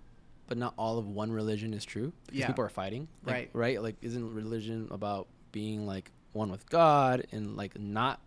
[0.48, 2.12] but not all of one religion is true.
[2.26, 2.48] Because Yeah.
[2.48, 3.08] people are fighting.
[3.24, 3.50] Like, Right.
[3.54, 3.84] Right?
[3.84, 8.22] Like, isn't religion about being like one with God and like not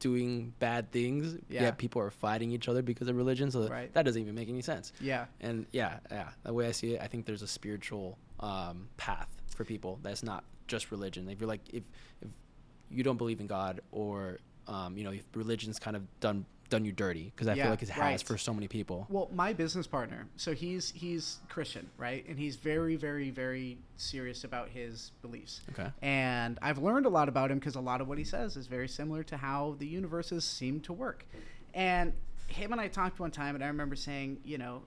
[0.00, 1.36] doing bad things?
[1.50, 1.64] Yeah.
[1.64, 3.50] Yet people are fighting each other because of religion.
[3.50, 3.92] So Right.
[3.92, 4.94] that doesn't even make any sense.
[5.02, 8.88] Yeah, And yeah, yeah, the way I see it, I think there's a spiritual um,
[8.96, 11.28] path for people that's not just religion.
[11.28, 11.82] If you're like, if
[12.22, 12.28] if
[12.90, 16.84] you don't believe in God, or um, you know, if religion's kind of done done
[16.84, 18.22] you dirty, because I Yeah, feel like it has right.
[18.22, 19.06] for so many people.
[19.08, 22.26] Well, my business partner, so he's he's Christian, right?
[22.28, 25.62] And he's very, very, very serious about his beliefs.
[25.72, 25.90] Okay.
[26.02, 28.66] And I've learned a lot about him because a lot of what he says is
[28.66, 31.24] very similar to how the universes seem to work.
[31.72, 32.12] And
[32.48, 34.82] him and I talked one time, and I remember saying, you know,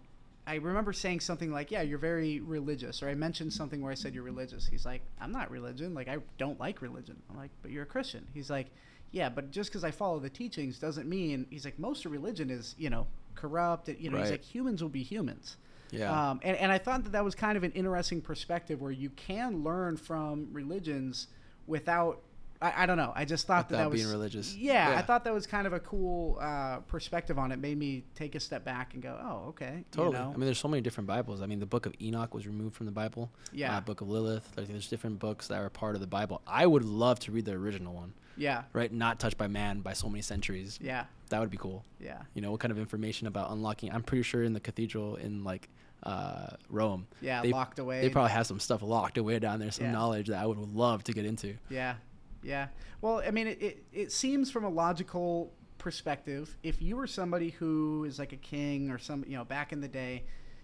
[0.52, 3.96] I remember saying something like, "Yeah, you're very religious," or I mentioned something where I
[3.96, 4.68] said you're religious.
[4.68, 5.94] He's like, "I'm not religion.
[5.94, 8.68] Like I don't like religion." I'm like, "But you're a Christian." He's like,
[9.12, 12.50] "Yeah, but just because I follow the teachings doesn't mean." He's like, "Most of religion
[12.50, 13.88] is you know corrupt.
[13.88, 15.56] You know, he's like humans will be humans."
[15.90, 16.32] Yeah.
[16.32, 19.10] Um, and, and I thought that that was kind of an interesting perspective where you
[19.12, 21.28] can learn from religions
[21.66, 22.22] without.
[22.62, 23.12] I, I don't know.
[23.15, 24.56] I just thought that Without that was being religious.
[24.56, 27.58] Yeah, I thought that was kind of a cool uh, perspective on it.
[27.60, 30.15] Made me take a step back and go, "Oh, okay." Totally.
[30.15, 30.30] You know?
[30.30, 31.41] I mean, there's so many different Bibles.
[31.41, 33.32] I mean, the Book of Enoch was removed from the Bible.
[33.52, 33.76] Yeah.
[33.78, 34.47] Uh, Book of Lilith.
[34.56, 36.41] Like, there's different books that are part of the Bible.
[36.45, 38.91] I would love to read the original one, yeah, right?
[38.93, 40.78] Not touched by man by so many centuries.
[40.82, 41.84] yeah, That would be cool.
[42.00, 43.91] yeah, You know, what kind of information about unlocking?
[43.91, 45.67] I'm pretty sure in the cathedral in like
[46.04, 47.41] uh, Rome, yeah.
[47.41, 48.02] They- locked away.
[48.02, 49.91] they probably have some stuff locked away down there, some Yeah.
[49.91, 51.56] knowledge that I would love to get into.
[51.69, 51.95] Yeah,
[52.44, 52.68] yeah.
[53.02, 57.50] Well, I mean, it, it, it seems from a logical perspective, if you were somebody
[57.50, 60.24] who is like a king or some, you know, back in the day,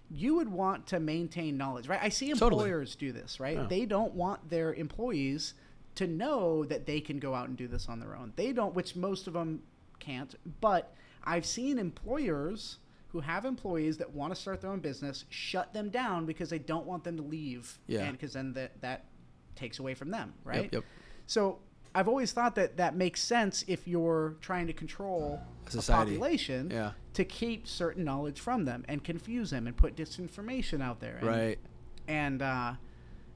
[0.10, 2.00] you would want to maintain knowledge, right?
[2.02, 2.66] I see Totally.
[2.66, 3.58] employers do this, right?
[3.58, 3.66] Yeah.
[3.68, 5.56] They don't want their employees
[5.96, 8.32] to know that they can go out and do this on their own.
[8.36, 9.63] They don't, which most of them
[10.00, 10.36] can't.
[10.62, 12.78] But I've seen employers
[13.10, 16.60] who have employees that want to start their own business shut them down because they
[16.60, 17.80] don't want them to leave.
[17.88, 18.04] Yeah.
[18.04, 19.06] And because then that, that
[19.56, 20.63] takes away from them, right?
[20.63, 20.74] Yep.
[20.74, 20.84] yep.
[21.26, 21.60] So
[21.97, 25.41] I've always thought that that makes sense if you're trying to control
[25.73, 26.91] A a population Yeah.
[27.13, 31.17] to keep certain knowledge from them and confuse them and put disinformation out there.
[31.17, 31.60] And, Right.
[32.07, 32.73] And uh,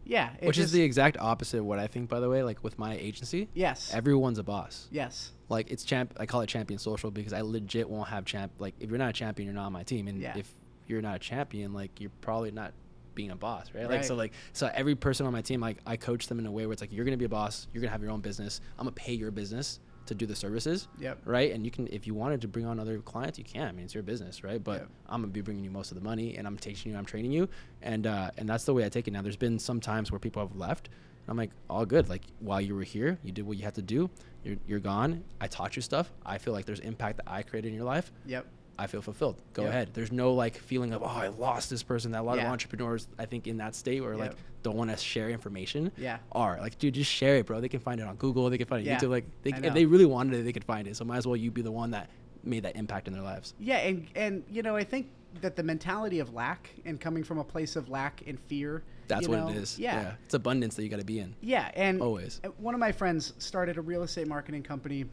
[0.06, 2.44] yeah, Which is just- the exact opposite of what I think, by the way.
[2.44, 4.88] Like with my agency, yes, everyone's a boss.
[4.92, 8.52] yes, like it's champ i call it champion social because i legit won't have champ
[8.60, 10.38] like if you're not a champion you're not on my team and Yeah.
[10.38, 10.50] if
[10.88, 12.72] you're not a champion like you're probably not
[13.16, 13.90] being a boss right?
[13.90, 16.52] like so like so every person on my team like i coach them in a
[16.52, 18.62] way where it's like you're gonna be a boss you're gonna have your own business
[18.78, 21.20] i'm gonna pay your business to do the services Yep.
[21.26, 23.72] right and you can if you wanted to bring on other clients you can i
[23.72, 24.90] mean it's your business right but Yep.
[25.10, 27.32] i'm gonna be bringing you most of the money and i'm teaching you i'm training
[27.32, 27.48] you
[27.82, 30.20] and uh and that's the way i take it now there's been some times where
[30.20, 30.90] people have left
[31.24, 32.10] and I'm like, all good.
[32.10, 34.10] Like while you were here, you did what you had to do.
[34.44, 35.24] You're, you're gone.
[35.40, 36.12] I taught you stuff.
[36.26, 38.12] I feel like there's impact that I created in your life.
[38.26, 38.48] yep,
[38.80, 39.42] I feel fulfilled.
[39.54, 39.70] Go Yep.
[39.70, 39.90] ahead.
[39.94, 42.12] There's no like feeling of oh I lost this person.
[42.12, 44.98] That a lot of entrepreneurs I think in that state where like don't want to
[44.98, 45.92] share information.
[45.98, 46.18] Yeah.
[46.32, 47.62] Are like dude just share it, bro.
[47.62, 48.50] They can find it on Google.
[48.50, 48.98] They can find it Yeah.
[49.00, 49.10] YouTube.
[49.10, 50.96] Like they, if they really wanted it, they could find it.
[50.96, 52.10] So might as well you be the one that
[52.44, 53.54] made that impact in their lives.
[53.60, 55.08] yeah, and and you know I think
[55.42, 58.84] that the mentality of lack and coming from a place of lack and fear.
[59.08, 59.78] That's what know, it is.
[59.78, 61.36] Yeah, It's abundance that you got to be in.
[61.42, 62.42] Yeah, and Always.
[62.58, 65.06] One of my friends started a real estate marketing company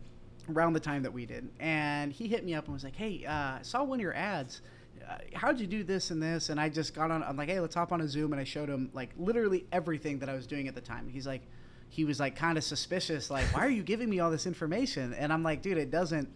[0.55, 3.25] around the time that we did, and he hit me up and was like, "Hey,
[3.27, 4.63] uh, I saw one of your ads.
[5.09, 7.23] Uh, how'd you do this and this?" And I just got on.
[7.23, 10.19] I'm like, "Hey, let's hop on a Zoom," and I showed him like literally everything
[10.21, 11.09] that I was doing at the time.
[11.09, 11.43] He's like,
[11.89, 15.15] he was like kind of suspicious, like, "Why are you giving me all this information?"
[15.15, 16.29] And I'm like, "Dude, it doesn't."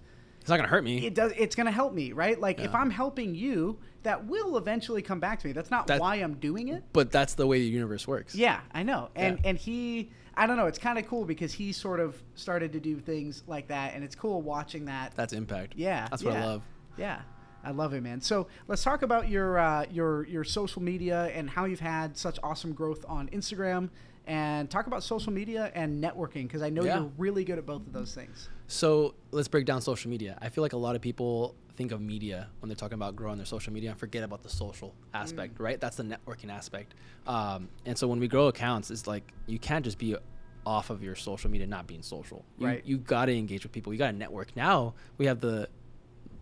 [0.43, 1.07] It's not gonna hurt me.
[1.07, 1.33] It does.
[1.37, 2.39] It's going to help me, right?
[2.39, 5.53] Like if I'm helping you, that will eventually come back to me.
[5.53, 6.83] That's not That- why I'm doing it.
[6.93, 8.35] but that's the way the universe works.
[8.35, 9.11] Yeah, I know.
[9.15, 9.49] And Yeah.
[9.51, 12.81] and he I don't know, it's kind of cool because he sort of started to
[12.81, 15.13] do things like that and it's cool watching that.
[15.15, 15.75] That's impact.
[15.77, 16.09] yeah.
[16.11, 16.63] That's what I love.
[16.97, 17.21] Yeah.
[17.63, 18.21] I love it, man.
[18.21, 22.41] So let's talk about your uh, your your social media and how you've had such
[22.43, 23.91] awesome growth on Instagram,
[24.27, 26.99] and talk about social media and networking because I know Yeah.
[26.99, 28.49] you're really good at both of those things.
[28.73, 30.39] So let's break down social media.
[30.41, 33.37] I feel like a lot of people think of media when they're talking about growing
[33.37, 35.79] their social media and forget about the social aspect, right?
[35.79, 36.95] That's the networking aspect.
[37.27, 40.17] Um, and so when we grow accounts, it's like you can't just be
[40.65, 42.45] off of your social media not being social.
[42.57, 42.83] You, Right.
[42.87, 43.93] You got to engage with people.
[43.93, 44.57] You got to network.
[44.57, 45.69] Now we have the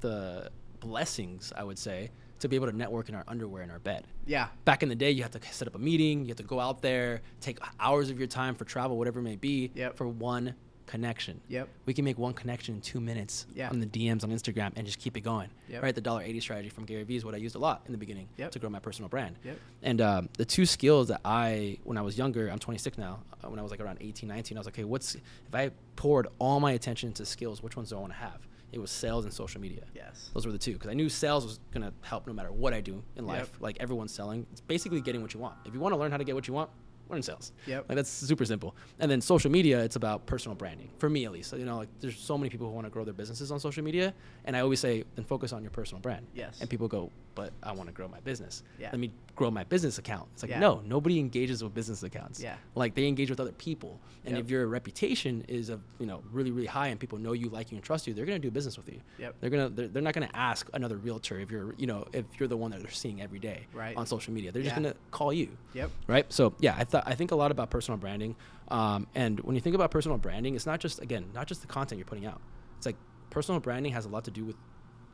[0.01, 3.79] the blessings, I would say, to be able to network in our underwear in our
[3.81, 4.49] bed Yeah.
[4.64, 6.59] back in the day you had to set up a meeting you had to go
[6.59, 9.97] out there take hours of your time for travel whatever it may be Yep.
[9.99, 10.55] for one
[10.94, 11.68] connection Yep.
[11.87, 13.70] we can make one connection in two minutes Yeah.
[13.70, 15.83] on the dms on instagram and just keep it going Yep.
[15.85, 17.92] right the dollar 80 strategy from gary vee is what i used a lot in
[17.92, 18.50] the beginning Yep.
[18.53, 19.59] to grow my personal brand Yep.
[19.83, 23.48] and um, the two skills that i when i was younger i'm 26 now uh,
[23.48, 26.26] when i was like around 18 19 i was like okay what's if i poured
[26.40, 28.40] all my attention into skills which ones do i want to have
[28.72, 30.31] it was sales and social media Yes.
[30.35, 32.81] those were the two because I knew sales was gonna help no matter what I
[32.81, 33.50] do in life.
[33.61, 35.55] Like everyone's selling, it's basically getting what you want.
[35.64, 36.70] If you want to learn how to get what you want,
[37.11, 37.53] learn sales.
[37.66, 37.87] Yep.
[37.88, 38.75] Like that's super simple.
[38.99, 41.53] And then social media, it's about personal branding for me at least.
[41.53, 43.85] You know, like there's so many people who want to grow their businesses on social
[43.85, 46.27] media, and I always say, then focus on your personal brand.
[46.35, 46.61] Yes.
[46.61, 48.62] And people go, but I want to grow my business.
[48.79, 48.90] Yeah.
[48.92, 50.29] Let me grow my business account.
[50.35, 50.59] It's like Yeah.
[50.61, 52.38] no, nobody engages with business accounts.
[52.42, 52.57] Yeah.
[52.74, 54.44] Like they engage with other people, and Yep.
[54.44, 57.70] if your reputation is of you know really really high and people know you, like
[57.70, 59.00] you, and trust you, they're gonna do business with you.
[59.18, 59.37] Yep.
[59.40, 62.48] They're gonna they're, they're not gonna ask another realtor if you're you know if you're
[62.48, 63.96] the one that they're seeing every day Right.
[63.96, 64.53] on social media.
[64.53, 64.83] They're just Yeah.
[64.83, 65.48] gonna call you.
[65.72, 65.90] Yep.
[66.09, 66.31] Right.
[66.31, 68.37] So yeah, I thought I think a lot about personal branding,
[68.68, 71.66] um, and when you think about personal branding, it's not just again not just the
[71.68, 72.40] content you're putting out.
[72.76, 72.96] It's like
[73.31, 74.57] personal branding has a lot to do with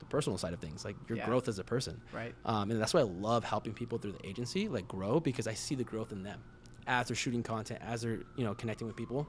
[0.08, 1.26] the personal side of things, like your Yeah.
[1.26, 2.00] growth as a person.
[2.12, 2.34] Right.
[2.44, 5.54] Um, and that's why I love helping people through the agency, like grow, because I
[5.54, 6.40] see the growth in them
[6.86, 9.26] as they're shooting content, as they're you know connecting with people.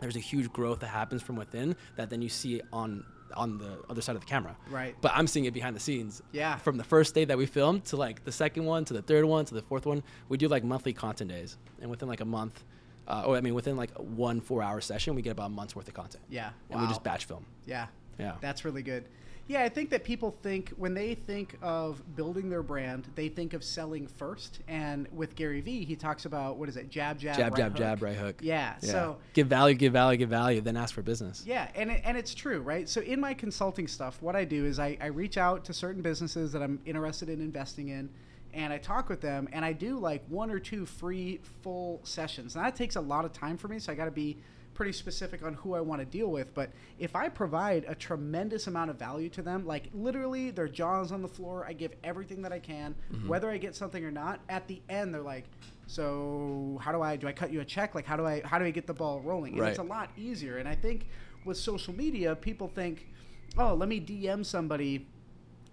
[0.00, 3.04] There's a huge growth that happens from within that then you see on
[3.36, 4.56] on the other side of the camera.
[4.70, 4.96] Right.
[5.02, 6.22] But I'm seeing it behind the scenes.
[6.32, 6.56] Yeah.
[6.56, 9.26] From the first day that we filmed to like the second one to the third
[9.26, 12.24] one to the fourth one, we do like monthly content days, and within like a
[12.24, 12.64] month,
[13.06, 15.76] uh, or I mean within like one four hour session, we get about a month's
[15.76, 16.24] worth of content.
[16.30, 16.50] Yeah.
[16.70, 17.44] And we just batch film.
[17.66, 17.88] Yeah.
[18.18, 18.36] Yeah.
[18.40, 19.04] That's really good.
[19.48, 23.54] Yeah, I think that people think when they think of building their brand, they think
[23.54, 24.60] of selling first.
[24.68, 26.90] And with Gary Vee, he talks about what is it?
[26.90, 27.78] Jab, jab, jab, right jab, hook.
[27.78, 28.40] jab, right hook.
[28.42, 28.76] Yeah.
[28.80, 31.44] So give value, give value, give value, then ask for business.
[31.46, 32.86] Yeah, and it, and it's true, right?
[32.86, 36.02] So in my consulting stuff, what I do is I, I reach out to certain
[36.02, 38.10] businesses that I'm interested in investing in,
[38.52, 42.54] and I talk with them, and I do like one or two free full sessions.
[42.54, 44.36] Now that takes a lot of time for me, so I got to be
[44.78, 46.54] pretty specific on who I want to deal with.
[46.54, 51.10] But if I provide a tremendous amount of value to them, like literally their jaws
[51.10, 53.26] on the floor, I give everything that I can, mm-hmm.
[53.26, 54.38] whether I get something or not.
[54.48, 55.46] At the end, they're like,
[55.88, 57.26] "So how do I do?
[57.26, 57.96] I cut you a check?
[57.96, 60.10] Like how do I how do I get the ball rolling?" And it's a lot
[60.16, 60.58] easier.
[60.58, 61.08] And I think
[61.44, 63.08] with social media, people think,
[63.56, 65.08] oh, let me DM somebody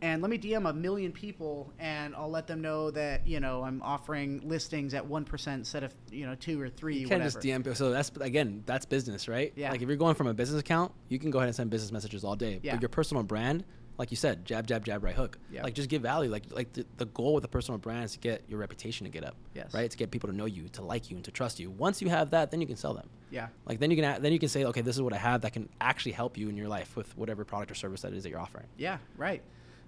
[0.01, 3.63] and let me DM a million people and I'll let them know that, you know,
[3.63, 7.23] I'm offering listings at 1% instead of, you know, two or three, You whatever.
[7.23, 7.57] just DM.
[7.57, 7.75] people.
[7.75, 9.53] So that's again, that's business, right?
[9.55, 9.71] Yeah.
[9.71, 11.91] Like if you're going from a business account, you can go ahead and send business
[11.91, 12.59] messages all day.
[12.61, 12.73] Yeah.
[12.73, 13.63] But your personal brand,
[13.97, 15.39] like you said, jab, jab, jab, right hook.
[15.49, 15.63] Yeah.
[15.63, 16.29] Like just give value.
[16.29, 19.09] Like like the, the goal with a personal brand is to get your reputation to
[19.09, 19.35] get up.
[19.53, 19.73] Yes.
[19.73, 19.89] Right.
[19.89, 21.71] To get people to know you, to like you, and to trust you.
[21.71, 23.09] Once you have that, then you can sell them.
[23.31, 23.47] yeah.
[23.65, 25.53] Like then you can then you can say, okay, this is what I have that
[25.53, 28.29] can actually help you in your life with whatever product or service that is that
[28.29, 28.65] you're offering.
[28.77, 29.41] Yeah, right.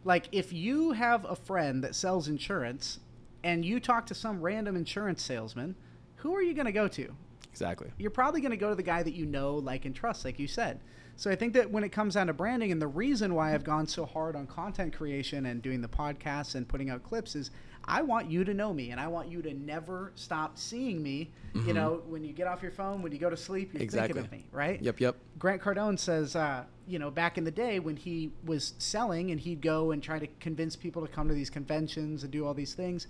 [0.08, 3.00] Like if you have a friend that sells insurance
[3.44, 5.76] and you talk to some random insurance salesman,
[6.16, 7.14] who are you going to go to?
[7.52, 7.92] Exactly.
[7.98, 10.40] you're probably going to go to the guy that you know, like, and trust, like
[10.40, 10.80] you said.
[11.18, 13.64] So I think that when it comes down to branding, and the reason why I've
[13.64, 17.50] gone so hard on content creation and doing the podcasts and putting out clips is
[17.86, 21.32] I want you to know me, and I want you to never stop seeing me.
[21.66, 24.14] You know, when you get off your phone, when you go to sleep, you're Exactly.
[24.22, 24.80] thinking of me, right?
[24.80, 25.00] Yep.
[25.00, 25.16] Yep.
[25.40, 29.40] Grant Cardone says, uh, you know, back in the day when he was selling and
[29.40, 32.54] he'd go and try to convince people to come to these conventions and do all
[32.54, 33.08] these things,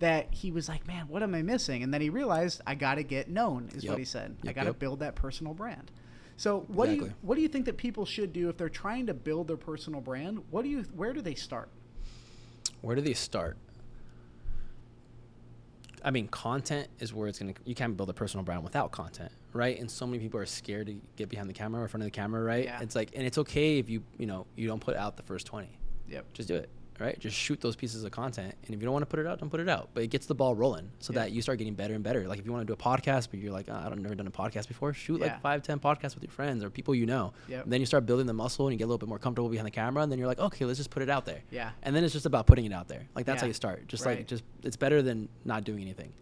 [0.00, 1.82] that he was like, man, what am I missing?
[1.82, 3.92] And then he realized, I got to get known, is Yep.
[3.92, 4.36] what he said.
[4.46, 4.78] I got to yep.
[4.78, 5.90] build that personal brand.
[6.36, 9.06] So what do you what do you think that people should do if they're trying
[9.06, 10.42] to build their personal brand?
[10.50, 11.68] What do you where do they start?
[12.82, 13.56] Where do they start?
[16.04, 17.54] I mean, content is where it's gonna.
[17.64, 19.76] You can't build a personal brand without content, right?
[19.80, 22.06] And so many people are scared to get behind the camera or in front of
[22.06, 22.64] the camera, right?
[22.64, 22.80] Yeah.
[22.80, 25.46] It's like, and it's okay if you, you know, you don't put out the first
[25.46, 25.76] twenty.
[26.08, 26.32] Yep.
[26.32, 26.68] Just do it,
[26.98, 27.18] right?
[27.18, 29.38] Just shoot those pieces of content, and if you don't want to put it out,
[29.40, 29.90] don't put it out.
[29.94, 31.20] But it gets the ball rolling, so Yeah.
[31.20, 32.26] that you start getting better and better.
[32.28, 34.26] Like if you want to do a podcast, but you're like, oh, I've never done
[34.26, 35.26] a podcast before, shoot Yeah.
[35.26, 37.32] like five, ten podcasts with your friends or people you know.
[37.48, 37.64] Yep.
[37.64, 39.48] And then you start building the muscle, and you get a little bit more comfortable
[39.48, 41.42] behind the camera, and then you're like, okay, let's just put it out there.
[41.50, 41.70] Yeah.
[41.82, 43.06] And then it's just about putting it out there.
[43.14, 43.40] Like that's Yeah.
[43.42, 43.88] how you start.
[43.88, 44.18] Just Right.
[44.18, 46.12] like just it's better than not doing anything.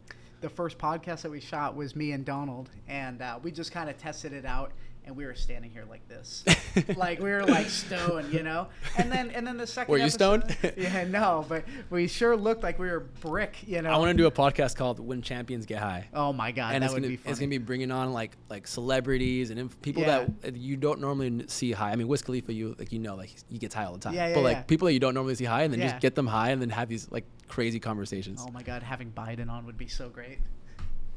[0.41, 3.89] the first podcast that we shot was me and Donald, and uh, we just kind
[3.89, 4.73] of tested it out,
[5.07, 6.45] and we were standing here like this,
[6.97, 8.69] like we were like stoned, you know.
[8.97, 9.91] And then and then the second.
[9.93, 10.75] Were you episode- stoned?
[10.77, 13.91] yeah, no, but we sure looked like we were brick, you know.
[13.91, 16.83] I want to do a podcast called "When Champions Get High." Oh my god, and
[16.83, 17.31] that it's would gonna, be funny.
[17.31, 20.27] it's gonna be bringing on like like celebrities and inf- people Yeah.
[20.43, 21.93] that you don't normally see high.
[21.93, 24.15] I mean, Wiz Khalifa, you like you know like he gets high all the time.
[24.15, 24.63] Yeah, yeah, but like yeah.
[24.63, 25.91] people that you don't normally see high, and then Yeah.
[25.91, 28.43] just get them high, and then have these like crazy conversations.
[28.47, 30.39] Oh my god, having Biden on would be so great.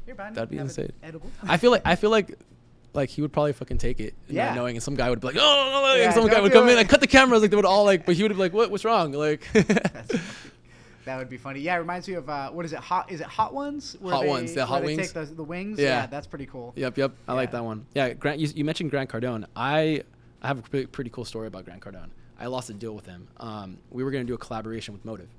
[0.06, 0.34] Here, Biden.
[0.34, 0.92] That'd be insane.
[1.02, 1.30] Edible.
[1.42, 2.38] I feel like I feel like
[2.94, 5.36] like he would probably fucking take it, not knowing, and some guy would be like,
[5.38, 6.72] oh, no, no, Yeah, some guy would come it.
[6.72, 8.52] in, like cut the cameras, like they would all like, but he would be like,
[8.52, 9.46] what, what's wrong, like.
[11.08, 11.60] That would be funny.
[11.60, 12.80] Yeah, it reminds me of uh, what is it?
[12.80, 13.10] Hot?
[13.10, 13.96] Is it Hot Ones?
[13.98, 15.10] Where Hot they, Ones, yeah, where Hot Wings.
[15.10, 15.78] Take the, the wings.
[15.78, 16.04] Yeah.
[16.04, 16.74] that's pretty cool.
[16.76, 17.12] Yep, yep.
[17.26, 17.86] I like that one.
[17.94, 18.38] Yeah, Grant.
[18.38, 19.46] You, you mentioned Grant Cardone.
[19.56, 20.02] I
[20.42, 22.10] I have a pretty, pretty cool story about Grant Cardone.
[22.38, 23.26] I lost a deal with him.
[23.38, 25.30] Um, we were gonna do a collaboration with Motive,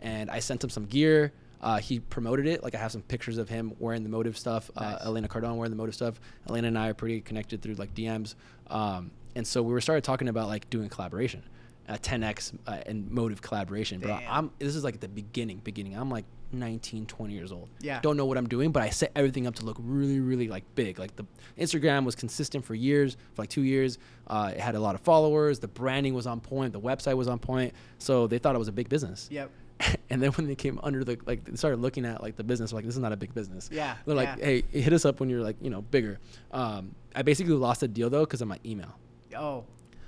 [0.00, 1.32] and I sent him some gear.
[1.62, 2.62] Uh, he promoted it.
[2.62, 4.70] Like I have some pictures of him wearing the Motive stuff.
[4.74, 4.96] Nice.
[4.96, 6.20] Uh, Elena Cardone wearing the Motive stuff.
[6.48, 8.34] Elena and I are pretty connected through like DMs.
[8.68, 11.42] Um, and so we were started talking about like doing collaboration,
[11.88, 14.00] uh, 10x uh, and Motive collaboration.
[14.00, 15.58] But I'm this is like the beginning.
[15.58, 15.96] Beginning.
[15.96, 17.68] I'm like 19, 20 years old.
[17.80, 18.00] Yeah.
[18.00, 20.64] Don't know what I'm doing, but I set everything up to look really, really like
[20.74, 20.98] big.
[20.98, 21.24] Like the
[21.58, 23.98] Instagram was consistent for years, for like two years.
[24.26, 25.58] Uh, it had a lot of followers.
[25.58, 26.72] The branding was on point.
[26.72, 27.72] The website was on point.
[27.98, 29.28] So they thought it was a big business.
[29.30, 29.50] Yep.
[30.10, 32.72] and then when they came under the like, they started looking at like the business.
[32.72, 33.68] Like this is not a big business.
[33.72, 34.44] Yeah, They're like, yeah.
[34.44, 36.18] hey, hit us up when you're like you know bigger.
[36.52, 38.94] Um, I basically lost a deal though because of my email.
[39.36, 39.64] Oh,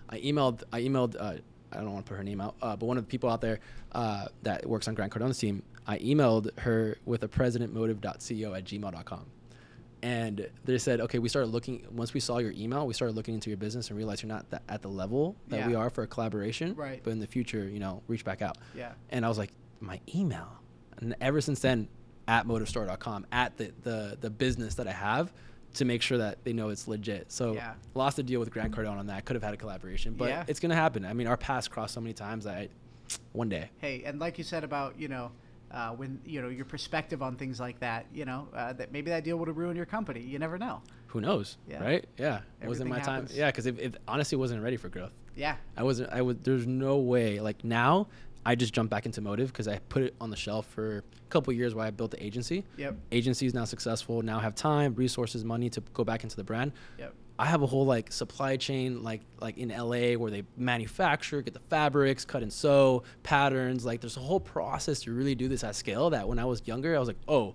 [0.08, 0.62] I emailed.
[0.72, 1.16] I emailed.
[1.18, 1.34] Uh,
[1.72, 3.40] I don't want to put her name out, uh, but one of the people out
[3.40, 3.59] there
[3.92, 5.62] uh, that works on Grant Cardone's team.
[5.86, 9.26] I emailed her with a presidentmotive.co at gmail.com.
[10.03, 11.84] and they said, okay, we started looking.
[11.90, 14.49] Once we saw your email, we started looking into your business and realized you're not
[14.51, 16.74] that, at the level that we are for a collaboration.
[16.74, 17.01] Right.
[17.03, 18.57] But in the future, you know, reach back out.
[18.74, 18.92] Yeah.
[19.11, 19.51] And I was like,
[19.85, 20.49] my email.
[20.99, 21.89] And ever since then,
[22.26, 25.32] at motorstore.com, at the, the, the business that I have
[25.74, 27.30] to make sure that they know it's legit.
[27.32, 27.74] So Yeah.
[27.95, 29.24] lost a deal with Grant Cardone on that.
[29.24, 30.45] Could have had a collaboration, but Yeah.
[30.47, 31.05] it's going to happen.
[31.05, 32.68] I mean, our paths crossed so many times that I,
[33.32, 33.70] one day.
[33.78, 35.30] hey, and like you said about you know.
[35.70, 39.11] Uh, when you know your perspective on things like that, you know uh, that maybe
[39.11, 40.20] that deal would have ruined your company.
[40.20, 40.82] You never know.
[41.09, 41.57] Who knows?
[41.68, 41.82] Yeah.
[41.82, 42.05] Right?
[42.16, 42.43] Yeah.
[42.62, 43.26] It wasn't my time.
[43.32, 43.51] Yeah.
[43.51, 45.11] Cause it, it honestly wasn't ready for growth.
[45.35, 46.11] Yeah, I wasn't.
[46.12, 46.37] I was.
[46.45, 47.41] There's no way.
[47.41, 48.07] Like now,
[48.47, 51.03] I just jumped back into motive because I put it on the shelf for a
[51.30, 52.64] couple years while I built the agency.
[52.76, 52.97] Yep.
[53.12, 54.22] Agency is now successful.
[54.22, 56.72] Now have time, resources, money to go back into the brand.
[56.99, 57.14] Yep.
[57.36, 61.55] I have a whole like supply chain like like in LA where they manufacture, get
[61.55, 63.84] the fabrics, cut and sew, patterns.
[63.84, 66.11] Like there's a whole process to really do this at scale.
[66.11, 67.55] That when I was younger, I was like, oh.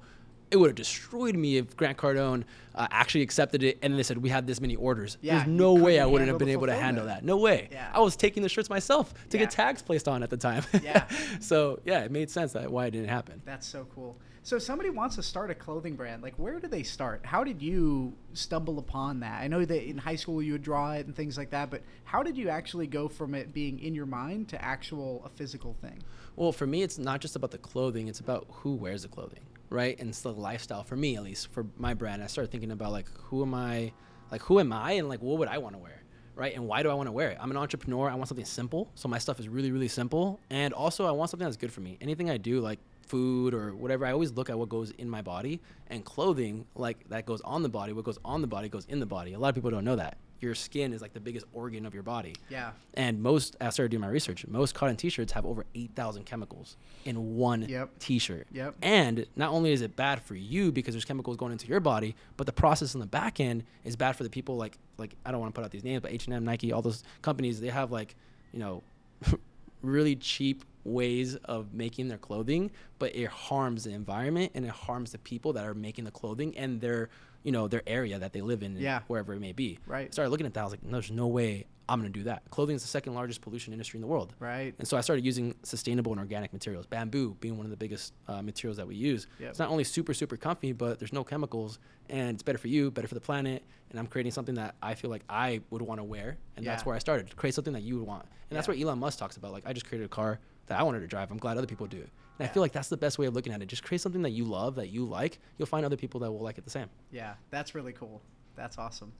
[0.52, 2.43] It would have destroyed me if Grant Cardone
[2.76, 5.18] uh, actually accepted it and then they said we had this many orders.
[5.22, 7.24] Yeah, There's no way I wouldn't have been able to handle that.
[7.24, 7.70] No way.
[7.72, 7.89] Yeah.
[7.93, 9.43] I was taking the shirts myself to Yeah.
[9.43, 10.64] get tags placed on at the time.
[10.82, 11.08] Yeah.
[11.39, 13.41] so yeah, it made sense that why it didn't happen.
[13.45, 14.18] That's so cool.
[14.41, 17.26] So if somebody wants to start a clothing brand, like where do they start?
[17.26, 19.41] How did you stumble upon that?
[19.41, 21.84] I know that in high school you would draw it and things like that, but
[22.06, 25.76] how did you actually go from it being in your mind to actual a physical
[25.82, 26.00] thing?
[26.36, 29.41] Well, for me, it's not just about the clothing; it's about who wears the clothing,
[29.70, 30.00] right?
[30.00, 30.84] And it's the lifestyle.
[30.84, 33.92] For me, at least, for my brand, I started thinking about like, who am I?
[34.32, 34.94] Like, who am I?
[34.94, 36.04] And like, what would I want to wear?
[36.36, 36.56] Right?
[36.56, 37.38] And why do I want to wear it?
[37.40, 38.10] I'm an entrepreneur.
[38.10, 38.90] I want something simple.
[38.96, 40.40] So my stuff is really, really simple.
[40.50, 41.98] And also, I want something that's good for me.
[42.00, 45.22] Anything I do, like food or whatever, I always look at what goes in my
[45.22, 45.60] body.
[45.88, 47.92] And clothing, like that goes on the body.
[47.92, 49.34] What goes on the body goes in the body.
[49.34, 50.18] A lot of people don't know that.
[50.42, 52.36] Your skin is like the biggest organ of your body.
[52.50, 52.72] Yeah.
[52.94, 54.46] And most, I started doing my research.
[54.48, 58.00] Most cotton T-shirts have over eight thousand chemicals in one Yep.
[58.00, 58.48] T-shirt.
[58.52, 58.76] Yep.
[58.82, 62.16] And not only is it bad for you because there's chemicals going into your body,
[62.38, 65.32] but the process on the back end is bad for the people like like I
[65.32, 67.60] don't want to put out these names, but H and M, Nike, all those companies,
[67.62, 68.16] they have like
[68.54, 68.84] you know
[69.82, 75.12] really cheap ways of making their clothing, but it harms the environment and it harms
[75.12, 77.10] the people that are making the clothing and their
[77.50, 79.00] you know their area that they live in, Yeah.
[79.08, 79.80] wherever it may be.
[79.88, 80.08] Right.
[80.08, 80.62] I started looking at that.
[80.62, 82.43] I was like, no, there's no way I'm gonna do that.
[82.52, 84.36] Clothing is the second largest pollution industry in the world.
[84.39, 84.76] Right.
[84.78, 86.86] And so I started using sustainable and organic materials.
[86.86, 89.26] Bamboo being one of the biggest uh, materials that we use.
[89.39, 89.50] Yep.
[89.50, 92.91] It's not only super super comfy, but there's no chemicals, and it's better for you,
[92.91, 93.64] better for the planet.
[93.89, 96.86] And I'm creating something that I feel like I would want to wear, and that's
[96.86, 97.36] where I started.
[97.36, 99.52] Create something that you would want, and that's what Elon Musk talks about.
[99.52, 100.38] Like I just created a car
[100.68, 101.32] that I wanted to drive.
[101.32, 101.97] I'm glad other people do.
[101.97, 102.12] it.
[102.40, 103.68] And I feel like that's the best way of looking at it.
[103.68, 105.40] Just create something that you love, that you like.
[105.58, 106.90] You'll find other people that will like it the same.
[107.12, 108.22] Yeah, that's really cool.
[108.56, 109.12] That's awesome.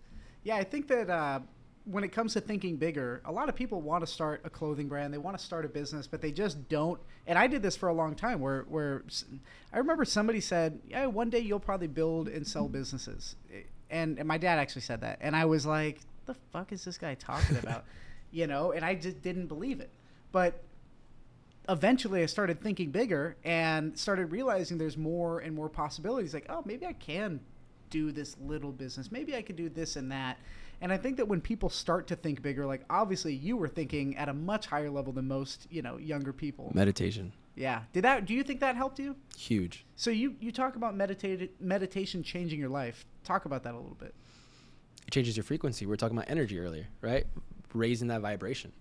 [0.44, 1.42] Yeah, I think that uh,
[1.86, 4.88] when it comes to thinking bigger, a lot of people want to start a clothing
[4.88, 5.14] brand.
[5.14, 7.00] They want to start a business, but they just don't.
[7.28, 8.40] And I did this for a long time.
[8.40, 9.04] Where, where
[9.74, 13.36] I remember somebody said, "Yeah, one day you'll probably build and sell businesses,"
[13.90, 16.98] and, and my dad actually said that, and I was like, "The fuck is this
[16.98, 17.86] guy talking about?"
[18.32, 19.90] you know, and I just didn't believe it.
[20.32, 20.62] But
[21.70, 26.34] eventually I started thinking bigger and started realizing there's more and more possibilities.
[26.34, 27.40] Like, oh, maybe I can
[27.90, 29.12] do this little business.
[29.12, 30.38] Maybe I could do this and that.
[30.82, 34.16] And I think that when people start to think bigger, like obviously you were thinking
[34.18, 36.72] at a much higher level than most, you know, younger people.
[36.74, 37.82] Meditation, Yeah.
[37.94, 38.26] Did that?
[38.26, 39.16] Do you think that helped you?
[39.38, 39.86] huge.
[39.96, 43.06] So you you talk about meditated meditation changing your life.
[43.24, 44.16] Talk about that a little bit.
[45.06, 45.86] it changes your frequency.
[45.86, 47.26] We were talking about energy earlier, right?
[47.74, 48.72] Raising that vibration.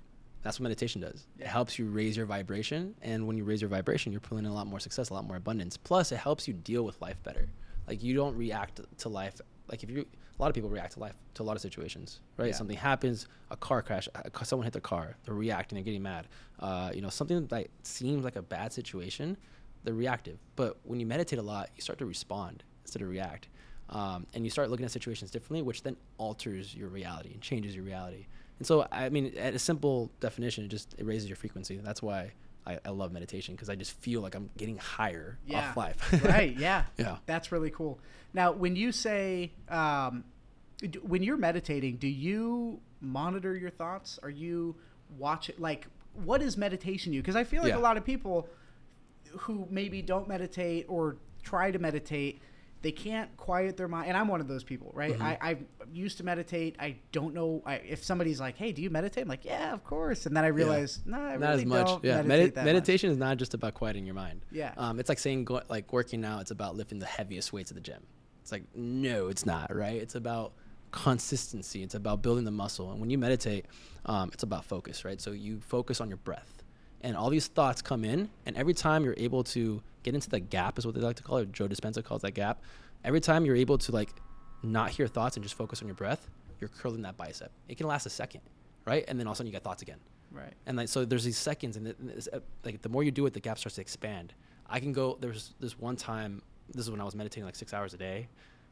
[0.43, 1.26] That's what meditation does.
[1.39, 4.51] It helps you raise your vibration, and when you raise your vibration, you're pulling in
[4.51, 5.76] a lot more success, a lot more abundance.
[5.76, 7.49] Plus, it helps you deal with life better.
[7.86, 9.41] Like you don't react to life.
[9.68, 12.20] Like if you, a lot of people react to life to a lot of situations,
[12.36, 12.49] right?
[12.49, 12.55] Yeah.
[12.55, 14.09] Something happens, a car crash,
[14.43, 16.28] someone hit their car, they're reacting, they're getting mad.
[16.61, 19.36] Uh, you know, something that seems like a bad situation,
[19.84, 20.39] they're reactive.
[20.55, 23.49] But when you meditate a lot, you start to respond instead of react
[23.91, 27.74] um, and you start looking at situations differently, which then alters your reality and changes
[27.74, 28.26] your reality.
[28.59, 31.76] And so, I mean, at a simple definition, it just it raises your frequency.
[31.76, 32.32] That's why
[32.66, 35.70] I, I love meditation because I just feel like I'm getting higher Yeah.
[35.70, 36.24] off life.
[36.24, 36.56] right.
[36.56, 36.84] Yeah.
[36.98, 37.18] Yeah.
[37.26, 37.98] That's really cool.
[38.34, 40.24] Now, when you say, um,
[40.78, 44.18] d- when you're meditating, do you monitor your thoughts?
[44.22, 44.74] Are you
[45.16, 45.61] watch it?
[45.61, 45.86] Like,
[46.24, 47.22] what is meditation you?
[47.22, 47.78] Because I feel like Yeah.
[47.78, 48.48] a lot of people
[49.40, 52.42] who maybe don't meditate or try to meditate,
[52.81, 54.09] they can't quiet their mind.
[54.09, 55.12] And I'm one of those people, right?
[55.14, 55.22] Mm-hmm.
[55.22, 55.57] I, I
[55.93, 56.76] used to meditate.
[56.79, 59.83] I don't know I, if somebody's like, "Hey, do you meditate?" I'm like, "Yeah, of
[59.85, 61.87] course." And then I realize, no, I not really as much.
[61.87, 64.43] don't Yeah, meditate Medi- that much." meditation is not just about quieting your mind.
[64.53, 64.72] Yeah.
[64.76, 66.41] um, it's like saying go, like working out.
[66.43, 68.03] It's about lifting the heaviest weights at the gym.
[68.43, 69.74] It's like no, it's not.
[69.74, 70.01] Right?
[70.01, 70.53] It's about
[70.93, 71.83] consistency.
[71.83, 72.91] It's about building the muscle.
[72.93, 73.66] And when you meditate,
[74.07, 75.05] um, it's about focus.
[75.05, 75.20] Right?
[75.20, 76.62] So you focus on your breath,
[77.01, 80.40] and all these thoughts come in, and every time you're able to get into the
[80.40, 81.52] gap, is what they like to call it.
[81.52, 82.62] Joe Dispenza calls that gap.
[83.04, 84.11] Every time you're able to like
[84.62, 86.28] not hear thoughts and just focus on your breath,
[86.61, 87.50] you're curling that bicep.
[87.68, 88.40] It can last a second,
[88.84, 89.04] right?
[89.09, 89.98] And then all of a sudden you get thoughts again.
[90.32, 90.52] Right.
[90.66, 93.32] And like so, there's these seconds, and it- uh, like the more you do it,
[93.34, 94.34] the gap starts to expand.
[94.68, 95.16] I can go.
[95.20, 96.42] There was this one time.
[96.74, 98.28] This is when I was meditating like six hours a day,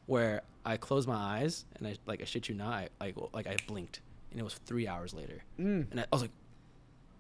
[0.07, 3.47] where I closed my eyes and I like I shit you not, I like like
[3.47, 5.91] I blinked, and it was three hours later, Mm.
[5.91, 6.32] and I, I was like,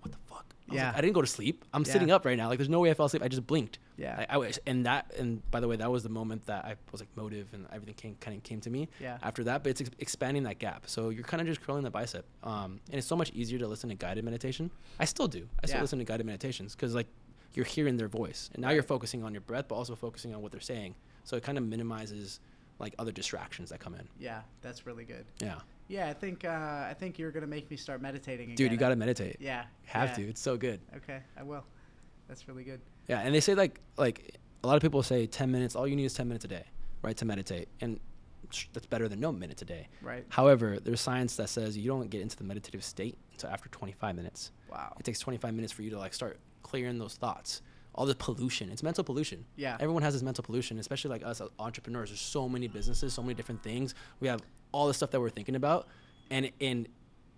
[0.00, 0.86] "What the fuck?" I Yeah.
[0.88, 1.64] like, I didn't go to sleep.
[1.72, 1.92] I'm Yeah.
[1.92, 2.48] sitting up right now.
[2.48, 3.22] Like, there's no way I fell asleep.
[3.22, 3.78] I just blinked.
[3.96, 4.16] Yeah.
[4.28, 6.76] I, I was, and that, and by the way, that was the moment that I
[6.92, 8.88] was like motive and everything came kind of came to me.
[9.00, 9.18] Yeah.
[9.22, 10.84] After that, but it's ex- expanding that gap.
[10.88, 12.26] So you're kind of just curling the bicep.
[12.42, 14.70] Um, and it's so much easier to listen to guided meditation.
[14.98, 15.48] I still do.
[15.62, 15.82] I still Yeah.
[15.82, 17.06] listen to guided meditations because like
[17.54, 20.42] you're hearing their voice, and now you're focusing on your breath, but also focusing on
[20.42, 20.94] what they're saying.
[21.24, 22.38] So it kind of minimizes
[22.78, 24.06] like other distractions that come in.
[24.18, 25.24] Yeah, that's really good.
[25.40, 25.60] Yeah.
[25.88, 26.48] Yeah, I think uh,
[26.88, 28.56] I think you're gonna make me start meditating again.
[28.56, 29.36] Dude, you got to meditate.
[29.40, 29.64] Yeah.
[29.84, 30.14] Have yeah.
[30.16, 30.28] to.
[30.30, 30.80] It's so good.
[30.96, 31.64] Okay, I will.
[32.28, 32.80] That's really good.
[33.08, 35.76] Yeah, and they say like like a lot of people say 10 minutes.
[35.76, 36.64] All you need is 10 minutes a day,
[37.02, 38.00] right, to meditate, and
[38.72, 39.88] that's better than no minutes a day.
[40.02, 40.24] Right.
[40.28, 44.14] However, there's science that says you don't get into the meditative state until after 25
[44.14, 44.52] minutes.
[44.70, 44.94] Wow.
[44.98, 47.62] It takes 25 minutes for you to like start clearing those thoughts.
[47.96, 48.70] All the pollution.
[48.70, 49.44] It's mental pollution.
[49.56, 49.76] Yeah.
[49.80, 52.10] Everyone has this mental pollution, especially like us uh, entrepreneurs.
[52.10, 53.94] There's so many businesses, so many different things.
[54.20, 54.42] We have
[54.72, 55.88] all the stuff that we're thinking about,
[56.30, 56.88] and and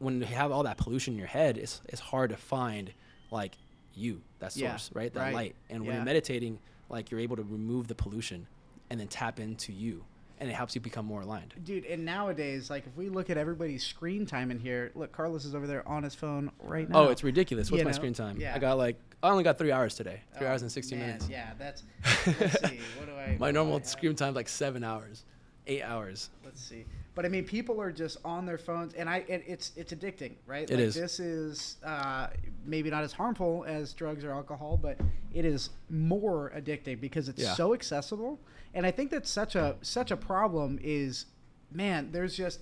[0.01, 2.93] when you have all that pollution in your head, it's it's hard to find
[3.31, 3.57] like
[3.95, 5.13] you, that Yeah, source, right?
[5.13, 5.35] That right.
[5.35, 5.55] light.
[5.71, 5.95] And when Yeah.
[5.97, 8.47] you're meditating, like you're able to remove the pollution
[8.91, 10.05] and then tap into you,
[10.41, 11.55] and it helps you become more aligned.
[11.65, 15.45] Dude, and nowadays, like if we look at everybody's screen time in here, look, Carlos
[15.45, 17.09] is over there on his phone right oh, now.
[17.09, 17.71] Oh, it's ridiculous.
[17.71, 18.39] What's You my know, screen time?
[18.41, 18.55] yeah.
[18.55, 20.21] I got like I only got three hours today.
[20.37, 21.29] Three Oh, hours and 60 man, minutes.
[21.29, 21.83] Yeah, that's.
[22.27, 22.81] Let's see.
[22.99, 23.37] What do I?
[23.39, 25.25] My normal I screen time like seven hours,
[25.67, 26.31] eight hours.
[26.45, 26.85] Let's see.
[27.19, 30.35] But I mean, people are just on their phones, and I it, it's it's addicting,
[30.47, 30.71] right?
[30.71, 30.95] It like, is.
[30.95, 32.29] This is uh,
[32.65, 35.01] maybe not as harmful as drugs or alcohol, but
[35.35, 37.55] it is more addicting because it's Yeah.
[37.55, 38.39] so accessible.
[38.73, 40.79] And I think that's such a such a problem.
[40.81, 41.27] Is
[41.73, 42.61] man, there's just.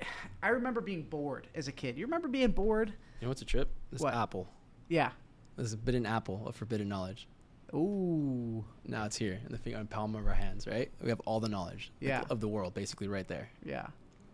[0.44, 1.98] I remember being bored as a kid.
[1.98, 2.90] You remember being bored?
[3.18, 3.68] You know what's a trip?
[3.90, 4.14] This What?
[4.14, 4.46] apple.
[4.88, 5.10] Yeah.
[5.56, 7.26] This is bitten apple of forbidden knowledge.
[7.74, 8.64] Ooh.
[8.86, 10.90] Now it's here in the finger and palm of our hands, right?
[11.02, 12.24] We have all the knowledge Yeah.
[12.30, 13.48] of the world basically right there.
[13.64, 13.86] Yeah.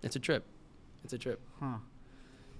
[0.02, 0.44] It's a trip.
[1.04, 1.40] It's a trip.
[1.60, 1.78] Huh.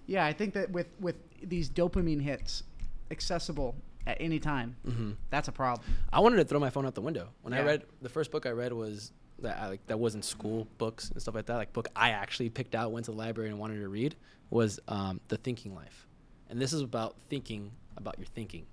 [0.06, 2.62] Yeah, I think that with with these dopamine hits
[3.10, 3.74] accessible
[4.06, 5.86] at any time, hmm that's a problem.
[6.12, 7.28] I wanted to throw my phone out the window.
[7.42, 10.66] When I read the first book I read was that I, like that wasn't school
[10.78, 11.56] books and stuff like that.
[11.56, 14.14] Like book I actually picked out, went to the library and wanted to read
[14.50, 16.06] was um, The Thinking Life,
[16.48, 18.64] and this is about thinking about your thinking,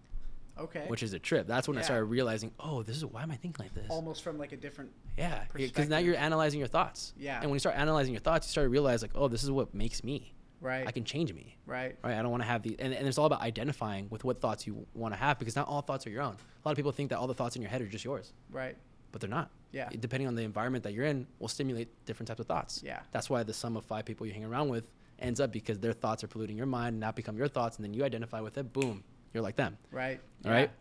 [0.60, 0.86] Okay.
[0.88, 1.48] which is a trip.
[1.48, 3.88] That's when I started realizing, oh, this is why am I thinking like this?
[3.90, 7.14] almost from like a different Yeah, because now you're analyzing your thoughts.
[7.18, 7.36] Yeah.
[7.42, 9.50] And when you start analyzing your thoughts, you start to realize like, oh, this is
[9.52, 10.34] what makes me.
[10.62, 10.88] right.
[10.88, 11.58] I can change me.
[11.66, 11.96] right.
[12.04, 12.14] Right.
[12.18, 14.66] I don't want to have the and, and it's all about identifying with what thoughts
[14.68, 16.36] you want to have because not all thoughts are your own.
[16.36, 18.32] A lot of people think that all the thoughts in your head are just yours,
[18.52, 18.78] Right.
[19.12, 19.50] but they're not.
[19.72, 19.90] Yeah.
[19.92, 22.82] It- depending on the environment that you're in, will stimulate different types of thoughts.
[22.86, 23.00] Yeah.
[23.12, 24.86] That's why the sum of five people you hang around with
[25.20, 27.84] ends up because their thoughts are polluting your mind and now become your thoughts, and
[27.86, 28.72] then you identify with it.
[28.74, 29.78] Boom, you're like them.
[29.92, 30.20] Right.
[30.46, 30.72] Right.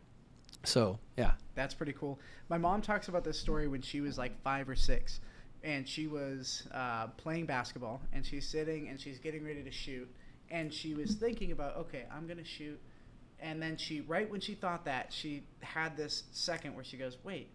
[0.64, 1.32] So yeah.
[1.54, 2.18] That's pretty cool.
[2.48, 5.20] My mom talks about this story when she was like five or six,
[5.62, 10.08] and she was uh, playing basketball, and she's sitting and she's getting ready to shoot,
[10.50, 12.80] and she was thinking about, okay, I'm gonna shoot,
[13.38, 17.18] and then she, right when she thought that, she had this second where she goes,
[17.22, 17.50] wait,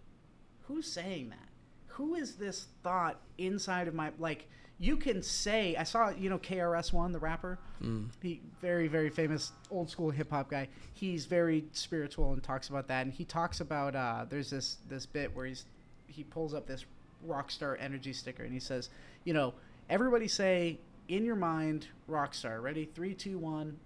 [0.68, 1.50] who's saying that?
[1.88, 4.48] Who is this thought inside of my like?
[4.80, 8.10] You can say I saw you know KRS One the rapper, Mm.
[8.22, 10.68] he very very famous old school hip hop guy.
[10.94, 13.06] He's very spiritual and talks about that.
[13.06, 15.66] And he talks about uh, there's this this bit where he's
[16.08, 16.86] he pulls up this
[17.24, 18.90] rock star energy sticker and he says,
[19.24, 19.54] you know,
[19.90, 22.62] everybody say in your mind rock star.
[22.62, 22.86] Ready?
[22.94, 23.80] Three, two, one.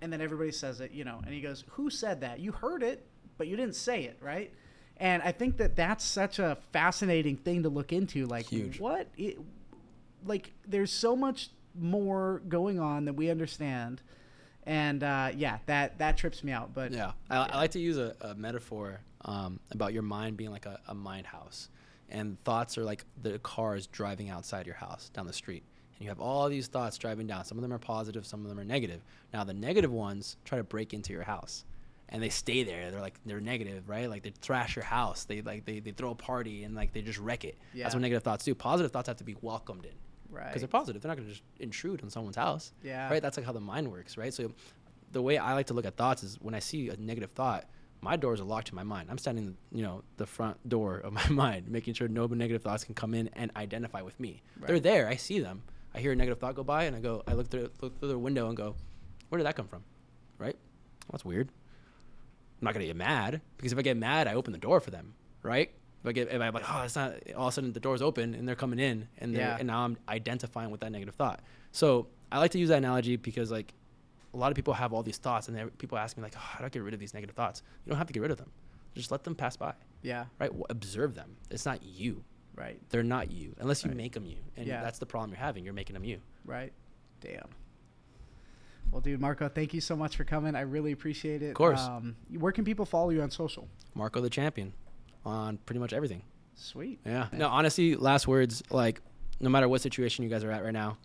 [0.00, 1.20] And then everybody says it, you know.
[1.24, 2.40] And he goes, "Who said that?
[2.40, 3.06] You heard it,
[3.38, 4.52] but you didn't say it, right?"
[4.98, 8.26] And I think that that's such a fascinating thing to look into.
[8.26, 8.78] Like, Huge.
[8.80, 9.08] what?
[9.16, 9.38] It,
[10.26, 14.02] like, there's so much more going on than we understand,
[14.64, 16.72] and uh, yeah, that that trips me out.
[16.74, 20.50] But Yeah, I, I like to use a, a metaphor um, about your mind being
[20.50, 21.68] like a, a mind house,
[22.08, 25.64] and thoughts are like the cars driving outside your house down the street,
[25.96, 27.44] and you have all these thoughts driving down.
[27.44, 29.02] Some of them are positive, some of them are negative.
[29.32, 31.64] Now the negative ones try to break into your house,
[32.08, 32.90] and they stay there.
[32.90, 34.08] They're like they're negative, right?
[34.08, 35.24] Like they thrash your house.
[35.24, 37.58] They like they, they throw a party and like they just wreck it.
[37.74, 37.84] Yeah.
[37.84, 38.54] That's what negative thoughts do.
[38.54, 39.92] Positive thoughts have to be welcomed in
[40.34, 41.00] right, because they're positive.
[41.02, 42.72] They're not going to just intrude on someone's house.
[42.82, 43.08] Yeah.
[43.10, 43.22] Right.
[43.22, 44.16] That's like how the mind works.
[44.16, 44.32] Right.
[44.32, 44.52] So
[45.12, 47.66] the way I like to look at thoughts is when I see a negative thought,
[48.00, 49.08] my doors are locked to my mind.
[49.10, 52.84] I'm standing, you know, the front door of my mind, making sure no negative thoughts
[52.84, 54.42] can come in and identify with me.
[54.60, 55.08] They're there.
[55.08, 55.62] I see them.
[55.94, 58.08] I hear a negative thought go by, and I go, I look through, look through
[58.08, 58.74] the window and go,
[59.28, 59.84] where did that come from?
[60.38, 60.54] Right.
[60.54, 61.48] Well, that's weird.
[62.60, 64.90] I'm not gonna get mad because if I get mad, I open the door for
[64.90, 65.14] them.
[65.42, 65.70] Right.
[66.04, 68.02] If I get, if I'm like, oh, it's not, all of a sudden the door's
[68.02, 69.56] open and they're coming in, and they're, Yeah.
[69.58, 71.40] and now I'm identifying with that negative thought.
[71.72, 73.72] So I like to use that analogy because like
[74.34, 76.58] a lot of people have all these thoughts, and people ask me like, oh, how
[76.58, 77.62] do I get rid of these negative thoughts?
[77.86, 78.50] You don't have to get rid of them.
[78.94, 80.26] Just let them pass by, Yeah.
[80.38, 80.48] right?
[80.48, 81.36] W- Observe them.
[81.50, 82.22] It's not you.
[82.54, 82.78] Right.
[82.90, 83.96] They're not you unless you Right.
[83.96, 84.82] make them you, and Yeah.
[84.82, 85.64] that's the problem you're having.
[85.64, 86.20] You're making them you.
[86.44, 86.72] Right.
[87.20, 87.48] Damn.
[88.90, 90.54] Well, dude, Marco, thank you so much for coming.
[90.54, 91.48] I really appreciate it.
[91.48, 91.80] Of course.
[91.80, 93.68] Um, where can people follow you on social?
[93.94, 94.72] Marco the champion
[95.24, 96.22] on pretty much everything.
[96.54, 97.00] Sweet.
[97.04, 97.28] Yeah.
[97.32, 99.00] No, honestly, last words, like,
[99.40, 100.98] no matter what situation you guys are at right now,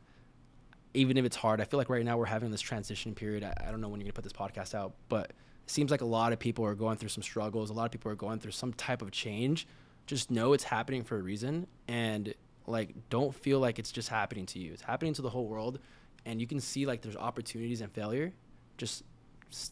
[0.94, 3.44] even if it's hard, I feel like right now we're having this transition period.
[3.44, 5.36] I, I don't know when you're going to put this podcast out, but it
[5.68, 7.70] seems like a lot of people are going through some struggles.
[7.70, 9.68] A lot of people are going through some type of change.
[10.08, 11.68] Just know it's happening for a reason.
[11.88, 12.34] And,
[12.66, 14.74] like, don't feel like it's just happening to you.
[14.74, 15.80] It's happening to the whole world.
[16.26, 18.34] And you can see, like, there's opportunities and failure.
[18.78, 19.04] Just,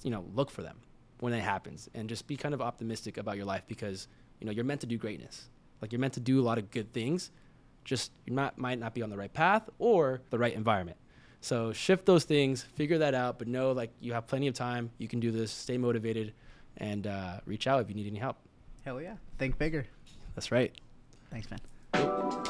[0.04, 0.78] you know, look for them
[1.20, 4.08] when it happens and just be kind of optimistic about your life because,
[4.40, 5.50] you know, you're meant to do greatness.
[5.82, 7.32] Like, you're meant to do a lot of good things
[7.88, 10.98] just you might, might not be on the right path or the right environment.
[11.42, 14.92] So shift those things, figure that out, but know like you have plenty of time.
[14.98, 15.52] You can do this.
[15.52, 16.34] Stay motivated,
[16.78, 18.38] and uh, reach out if you need any help.
[18.86, 19.16] Hell yeah.
[19.40, 19.88] Think bigger.
[20.36, 20.76] That's right.
[21.32, 22.44] Thanks, man.